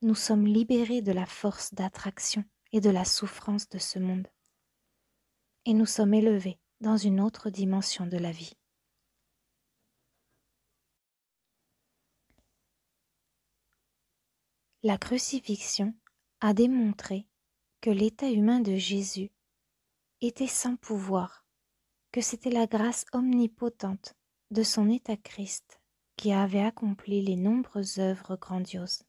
nous 0.03 0.17
sommes 0.17 0.45
libérés 0.45 1.03
de 1.03 1.13
la 1.13 1.27
force 1.27 1.73
d'attraction 1.73 2.45
et 2.73 2.81
de 2.81 2.91
la 2.91 3.05
souffrance 3.05 3.69
de 3.69 3.79
ce 3.79 4.01
monde. 4.01 4.27
Et 5.67 5.73
nous 5.73 5.87
sommes 5.87 6.15
élevés 6.15 6.59
dans 6.81 6.97
une 6.97 7.21
autre 7.21 7.49
dimension 7.49 8.07
de 8.07 8.17
la 8.17 8.33
vie. 8.33 8.55
La 14.83 14.99
crucifixion 14.99 15.95
a 16.41 16.55
démontré 16.55 17.29
que 17.81 17.91
l'état 17.91 18.31
humain 18.31 18.59
de 18.59 18.75
Jésus 18.75 19.31
était 20.21 20.47
sans 20.47 20.77
pouvoir, 20.77 21.47
que 22.13 22.21
c'était 22.21 22.51
la 22.51 22.67
grâce 22.67 23.07
omnipotente 23.13 24.15
de 24.51 24.63
son 24.63 24.91
état 24.91 25.17
Christ 25.17 25.81
qui 26.17 26.33
avait 26.33 26.61
accompli 26.61 27.23
les 27.23 27.37
nombreuses 27.37 27.99
œuvres 27.99 28.37
grandioses. 28.37 29.03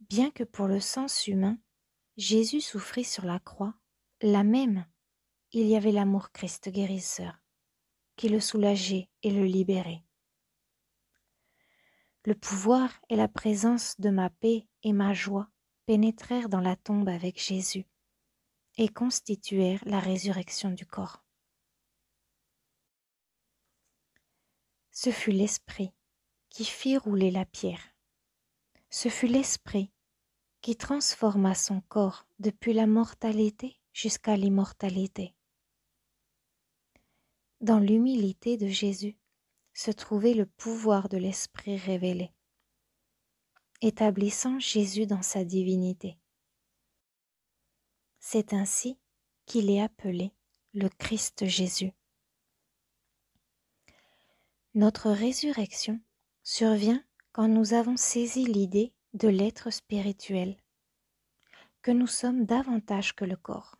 Bien 0.00 0.30
que 0.30 0.42
pour 0.42 0.66
le 0.66 0.80
sens 0.80 1.28
humain, 1.28 1.58
Jésus 2.16 2.60
souffrit 2.60 3.04
sur 3.04 3.24
la 3.24 3.38
croix, 3.38 3.74
la 4.22 4.42
même, 4.42 4.84
il 5.52 5.66
y 5.66 5.76
avait 5.76 5.92
l'amour 5.92 6.32
Christ 6.32 6.68
guérisseur, 6.68 7.38
qui 8.16 8.28
le 8.28 8.40
soulageait 8.40 9.08
et 9.22 9.30
le 9.30 9.44
libérait. 9.44 10.02
Le 12.24 12.34
pouvoir 12.34 12.90
et 13.08 13.16
la 13.16 13.28
présence 13.28 13.98
de 14.00 14.10
ma 14.10 14.30
paix 14.30 14.66
et 14.82 14.92
ma 14.92 15.14
joie 15.14 15.48
pénétrèrent 15.86 16.48
dans 16.48 16.60
la 16.60 16.76
tombe 16.76 17.08
avec 17.08 17.40
Jésus 17.40 17.86
et 18.76 18.88
constituèrent 18.88 19.82
la 19.86 20.00
résurrection 20.00 20.70
du 20.70 20.86
corps. 20.86 21.24
Ce 24.90 25.10
fut 25.10 25.32
l'Esprit 25.32 25.92
qui 26.48 26.64
fit 26.64 26.96
rouler 26.96 27.30
la 27.30 27.44
pierre. 27.46 27.94
Ce 28.90 29.08
fut 29.08 29.28
l'Esprit 29.28 29.90
qui 30.60 30.76
transforma 30.76 31.54
son 31.54 31.80
corps 31.82 32.26
depuis 32.38 32.72
la 32.72 32.86
mortalité 32.86 33.80
jusqu'à 33.92 34.36
l'immortalité. 34.36 35.34
Dans 37.60 37.78
l'humilité 37.78 38.56
de 38.56 38.66
Jésus, 38.66 39.16
se 39.72 39.90
trouvait 39.90 40.34
le 40.34 40.46
pouvoir 40.46 41.08
de 41.08 41.16
l'Esprit 41.16 41.76
révélé, 41.76 42.32
établissant 43.80 44.58
Jésus 44.58 45.06
dans 45.06 45.22
sa 45.22 45.44
divinité. 45.44 46.19
C'est 48.20 48.52
ainsi 48.52 48.98
qu'il 49.46 49.70
est 49.70 49.80
appelé 49.80 50.32
le 50.74 50.88
Christ 50.88 51.46
Jésus. 51.46 51.92
Notre 54.74 55.10
résurrection 55.10 55.98
survient 56.42 57.02
quand 57.32 57.48
nous 57.48 57.72
avons 57.72 57.96
saisi 57.96 58.44
l'idée 58.44 58.92
de 59.14 59.28
l'être 59.28 59.70
spirituel, 59.70 60.56
que 61.82 61.90
nous 61.90 62.06
sommes 62.06 62.44
davantage 62.44 63.16
que 63.16 63.24
le 63.24 63.36
corps. 63.36 63.76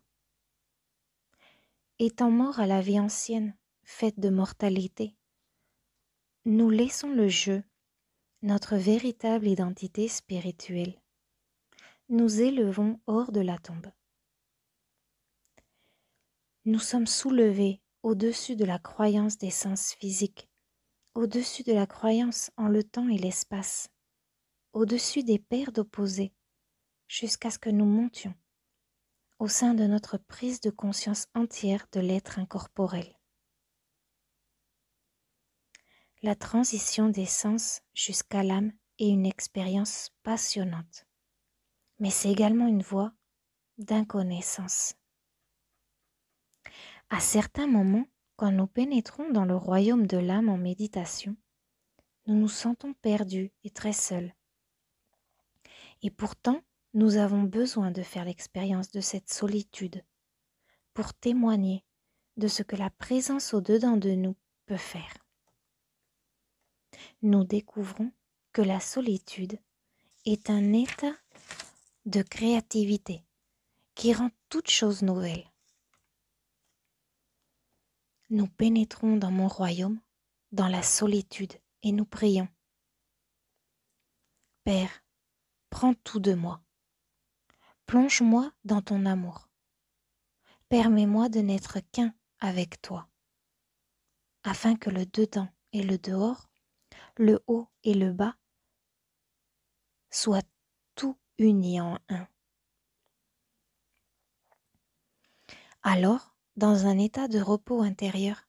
Étant 1.98 2.30
morts 2.30 2.60
à 2.60 2.66
la 2.66 2.80
vie 2.80 2.98
ancienne, 2.98 3.54
faite 3.84 4.18
de 4.18 4.30
mortalité, 4.30 5.14
nous 6.46 6.70
laissons 6.70 7.10
le 7.10 7.28
jeu, 7.28 7.62
notre 8.40 8.76
véritable 8.76 9.46
identité 9.46 10.08
spirituelle. 10.08 10.98
Nous 12.08 12.40
élevons 12.40 12.98
hors 13.06 13.32
de 13.32 13.40
la 13.40 13.58
tombe. 13.58 13.92
Nous 16.64 16.78
sommes 16.78 17.06
soulevés 17.06 17.80
au-dessus 18.02 18.56
de 18.56 18.64
la 18.64 18.78
croyance 18.78 19.38
des 19.38 19.50
sens 19.50 19.92
physiques, 19.94 20.48
au-dessus 21.14 21.62
de 21.62 21.72
la 21.72 21.86
croyance 21.86 22.50
en 22.56 22.68
le 22.68 22.84
temps 22.84 23.08
et 23.08 23.18
l'espace, 23.18 23.88
au-dessus 24.72 25.22
des 25.22 25.38
paires 25.38 25.72
d'opposés, 25.72 26.32
jusqu'à 27.08 27.50
ce 27.50 27.58
que 27.58 27.70
nous 27.70 27.86
montions 27.86 28.34
au 29.38 29.48
sein 29.48 29.72
de 29.72 29.86
notre 29.86 30.18
prise 30.18 30.60
de 30.60 30.68
conscience 30.68 31.26
entière 31.34 31.86
de 31.92 32.00
l'être 32.00 32.38
incorporel 32.38 33.16
la 36.22 36.34
transition 36.34 37.08
des 37.08 37.24
sens 37.24 37.80
jusqu'à 37.94 38.42
l'âme 38.42 38.72
est 38.98 39.08
une 39.08 39.24
expérience 39.24 40.10
passionnante, 40.22 41.06
mais 41.98 42.10
c'est 42.10 42.30
également 42.30 42.66
une 42.66 42.82
voie 42.82 43.12
d'inconnaissance. 43.78 44.94
À 47.10 47.20
certains 47.20 47.66
moments, 47.66 48.06
quand 48.36 48.50
nous 48.50 48.66
pénétrons 48.66 49.30
dans 49.30 49.44
le 49.44 49.56
royaume 49.56 50.06
de 50.06 50.16
l'âme 50.16 50.48
en 50.48 50.56
méditation, 50.56 51.36
nous 52.26 52.34
nous 52.34 52.48
sentons 52.48 52.94
perdus 52.94 53.52
et 53.64 53.70
très 53.70 53.92
seuls. 53.92 54.34
Et 56.02 56.10
pourtant, 56.10 56.62
nous 56.94 57.16
avons 57.16 57.42
besoin 57.42 57.90
de 57.90 58.02
faire 58.02 58.24
l'expérience 58.24 58.90
de 58.90 59.00
cette 59.00 59.30
solitude 59.30 60.02
pour 60.94 61.12
témoigner 61.12 61.84
de 62.36 62.48
ce 62.48 62.62
que 62.62 62.76
la 62.76 62.90
présence 62.90 63.52
au-dedans 63.52 63.96
de 63.96 64.10
nous 64.10 64.36
peut 64.66 64.76
faire 64.76 65.14
nous 67.22 67.44
découvrons 67.44 68.12
que 68.52 68.62
la 68.62 68.80
solitude 68.80 69.58
est 70.26 70.50
un 70.50 70.72
état 70.72 71.14
de 72.06 72.22
créativité 72.22 73.24
qui 73.94 74.12
rend 74.12 74.30
toute 74.48 74.70
chose 74.70 75.02
nouvelle. 75.02 75.49
Nous 78.30 78.46
pénétrons 78.46 79.16
dans 79.16 79.32
mon 79.32 79.48
royaume, 79.48 80.00
dans 80.52 80.68
la 80.68 80.82
solitude, 80.82 81.52
et 81.82 81.92
nous 81.92 82.04
prions. 82.04 82.48
Père, 84.64 85.04
prends 85.68 85.94
tout 85.94 86.20
de 86.20 86.34
moi. 86.34 86.62
Plonge-moi 87.86 88.52
dans 88.64 88.82
ton 88.82 89.04
amour. 89.04 89.48
permets-moi 90.70 91.28
de 91.28 91.40
n'être 91.40 91.80
qu'un 91.92 92.14
avec 92.38 92.80
toi, 92.80 93.08
afin 94.44 94.76
que 94.76 94.88
le 94.88 95.04
dedans 95.04 95.48
et 95.72 95.82
le 95.82 95.98
dehors, 95.98 96.48
le 97.16 97.42
haut 97.48 97.68
et 97.82 97.94
le 97.94 98.12
bas, 98.12 98.36
soient 100.10 100.46
tout 100.94 101.18
unis 101.38 101.80
en 101.80 101.98
un. 102.08 102.28
Alors, 105.82 106.29
dans 106.60 106.86
un 106.86 106.98
état 106.98 107.26
de 107.26 107.40
repos 107.40 107.80
intérieur, 107.80 108.46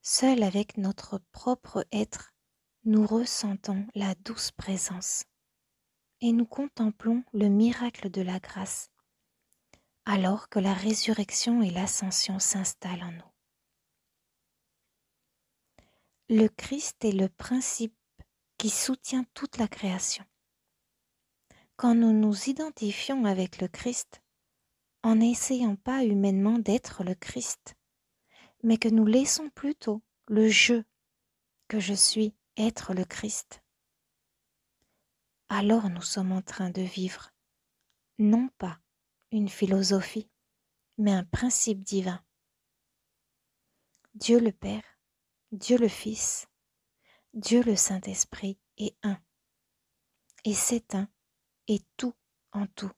seul 0.00 0.42
avec 0.42 0.78
notre 0.78 1.18
propre 1.32 1.86
être, 1.92 2.32
nous 2.84 3.06
ressentons 3.06 3.86
la 3.94 4.14
douce 4.14 4.52
présence 4.52 5.26
et 6.22 6.32
nous 6.32 6.46
contemplons 6.46 7.22
le 7.34 7.48
miracle 7.48 8.08
de 8.08 8.22
la 8.22 8.40
grâce, 8.40 8.90
alors 10.06 10.48
que 10.48 10.60
la 10.60 10.72
résurrection 10.72 11.60
et 11.60 11.68
l'ascension 11.68 12.38
s'installent 12.38 13.02
en 13.02 13.12
nous. 13.12 13.32
Le 16.30 16.48
Christ 16.48 17.04
est 17.04 17.12
le 17.12 17.28
principe 17.28 17.94
qui 18.56 18.70
soutient 18.70 19.26
toute 19.34 19.58
la 19.58 19.68
création. 19.68 20.24
Quand 21.76 21.94
nous 21.94 22.14
nous 22.14 22.48
identifions 22.48 23.26
avec 23.26 23.60
le 23.60 23.68
Christ, 23.68 24.21
en 25.02 25.16
n'essayant 25.16 25.76
pas 25.76 26.04
humainement 26.04 26.58
d'être 26.58 27.04
le 27.04 27.14
Christ, 27.14 27.76
mais 28.62 28.78
que 28.78 28.88
nous 28.88 29.06
laissons 29.06 29.50
plutôt 29.50 30.02
le 30.28 30.48
je 30.48 30.82
que 31.68 31.80
je 31.80 31.94
suis 31.94 32.34
être 32.56 32.92
le 32.94 33.04
Christ, 33.04 33.62
alors 35.54 35.90
nous 35.90 36.00
sommes 36.00 36.32
en 36.32 36.40
train 36.40 36.70
de 36.70 36.80
vivre 36.80 37.30
non 38.18 38.48
pas 38.56 38.78
une 39.32 39.50
philosophie, 39.50 40.30
mais 40.96 41.12
un 41.12 41.24
principe 41.24 41.82
divin. 41.82 42.24
Dieu 44.14 44.40
le 44.40 44.50
Père, 44.50 44.84
Dieu 45.50 45.76
le 45.76 45.88
Fils, 45.88 46.48
Dieu 47.34 47.62
le 47.62 47.76
Saint-Esprit 47.76 48.58
est 48.78 48.96
un. 49.02 49.18
Et 50.44 50.54
cet 50.54 50.94
un 50.94 51.06
est 51.68 51.84
tout 51.98 52.14
en 52.52 52.66
tout. 52.68 52.92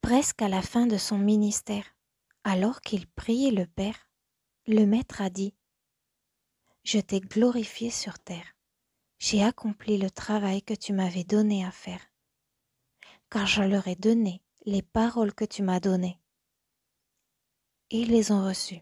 Presque 0.00 0.42
à 0.42 0.48
la 0.48 0.62
fin 0.62 0.86
de 0.86 0.96
son 0.96 1.18
ministère, 1.18 1.84
alors 2.44 2.80
qu'il 2.80 3.06
priait 3.06 3.50
le 3.50 3.66
Père, 3.66 4.10
le 4.66 4.84
Maître 4.84 5.20
a 5.20 5.30
dit 5.30 5.54
je 6.82 6.98
t'ai 6.98 7.20
glorifié 7.20 7.90
sur 7.90 8.18
terre. 8.18 8.56
J'ai 9.18 9.44
accompli 9.44 9.98
le 9.98 10.10
travail 10.10 10.62
que 10.62 10.74
tu 10.74 10.92
m'avais 10.92 11.24
donné 11.24 11.64
à 11.64 11.70
faire, 11.70 12.00
car 13.28 13.46
je 13.46 13.62
leur 13.62 13.86
ai 13.86 13.96
donné 13.96 14.42
les 14.64 14.82
paroles 14.82 15.34
que 15.34 15.44
tu 15.44 15.62
m'as 15.62 15.80
données. 15.80 16.18
Ils 17.90 18.08
les 18.08 18.32
ont 18.32 18.44
reçues. 18.44 18.80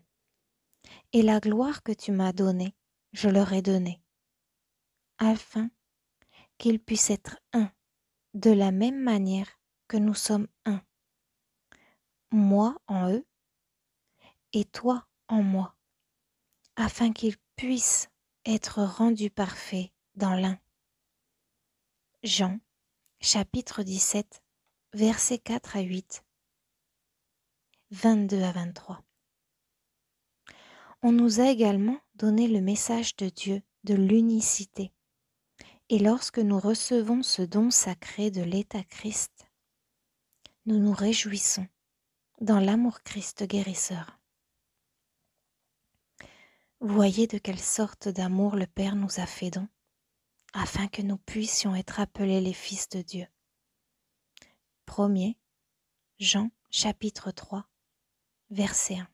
Et 1.12 1.22
la 1.22 1.40
gloire 1.40 1.82
que 1.82 1.92
tu 1.92 2.12
m'as 2.12 2.32
donnée, 2.32 2.74
je 3.12 3.28
leur 3.28 3.52
ai 3.52 3.62
donnée, 3.62 4.00
afin 5.18 5.70
qu'ils 6.56 6.80
puissent 6.80 7.10
être 7.10 7.38
un, 7.52 7.72
de 8.34 8.50
la 8.50 8.70
même 8.70 9.02
manière 9.02 9.60
que 9.88 9.96
nous 9.96 10.14
sommes 10.14 10.46
un. 10.66 10.82
Moi 12.30 12.76
en 12.88 13.10
eux, 13.10 13.26
et 14.52 14.64
toi 14.64 15.06
en 15.28 15.42
moi, 15.42 15.74
afin 16.76 17.12
qu'ils 17.12 17.36
puisse 17.56 18.10
être 18.44 18.82
rendu 18.82 19.30
parfait 19.30 19.92
dans 20.14 20.34
l'un. 20.34 20.58
Jean 22.22 22.60
chapitre 23.20 23.82
17 23.82 24.42
versets 24.92 25.38
4 25.38 25.76
à 25.76 25.80
8 25.80 26.24
22 27.92 28.42
à 28.42 28.52
23 28.52 29.02
On 31.02 31.12
nous 31.12 31.40
a 31.40 31.48
également 31.50 31.98
donné 32.14 32.46
le 32.46 32.60
message 32.60 33.16
de 33.16 33.28
Dieu 33.28 33.62
de 33.84 33.94
l'unicité. 33.94 34.92
Et 35.88 35.98
lorsque 35.98 36.38
nous 36.38 36.60
recevons 36.60 37.22
ce 37.22 37.40
don 37.40 37.70
sacré 37.70 38.30
de 38.30 38.42
l'état 38.42 38.84
Christ, 38.84 39.48
nous 40.66 40.78
nous 40.78 40.92
réjouissons 40.92 41.66
dans 42.40 42.60
l'amour 42.60 43.02
Christ 43.02 43.44
guérisseur. 43.44 44.20
Voyez 46.80 47.26
de 47.26 47.38
quelle 47.38 47.58
sorte 47.58 48.08
d'amour 48.08 48.54
le 48.54 48.66
Père 48.66 48.94
nous 48.94 49.18
a 49.18 49.26
fait 49.26 49.50
don, 49.50 49.68
afin 50.52 50.86
que 50.86 51.02
nous 51.02 51.18
puissions 51.18 51.74
être 51.74 51.98
appelés 51.98 52.40
les 52.40 52.52
fils 52.52 52.88
de 52.88 53.02
Dieu. 53.02 53.26
Premier, 54.86 55.36
Jean 56.20 56.50
chapitre 56.70 57.32
3, 57.32 57.68
verset 58.50 58.98
1. 58.98 59.08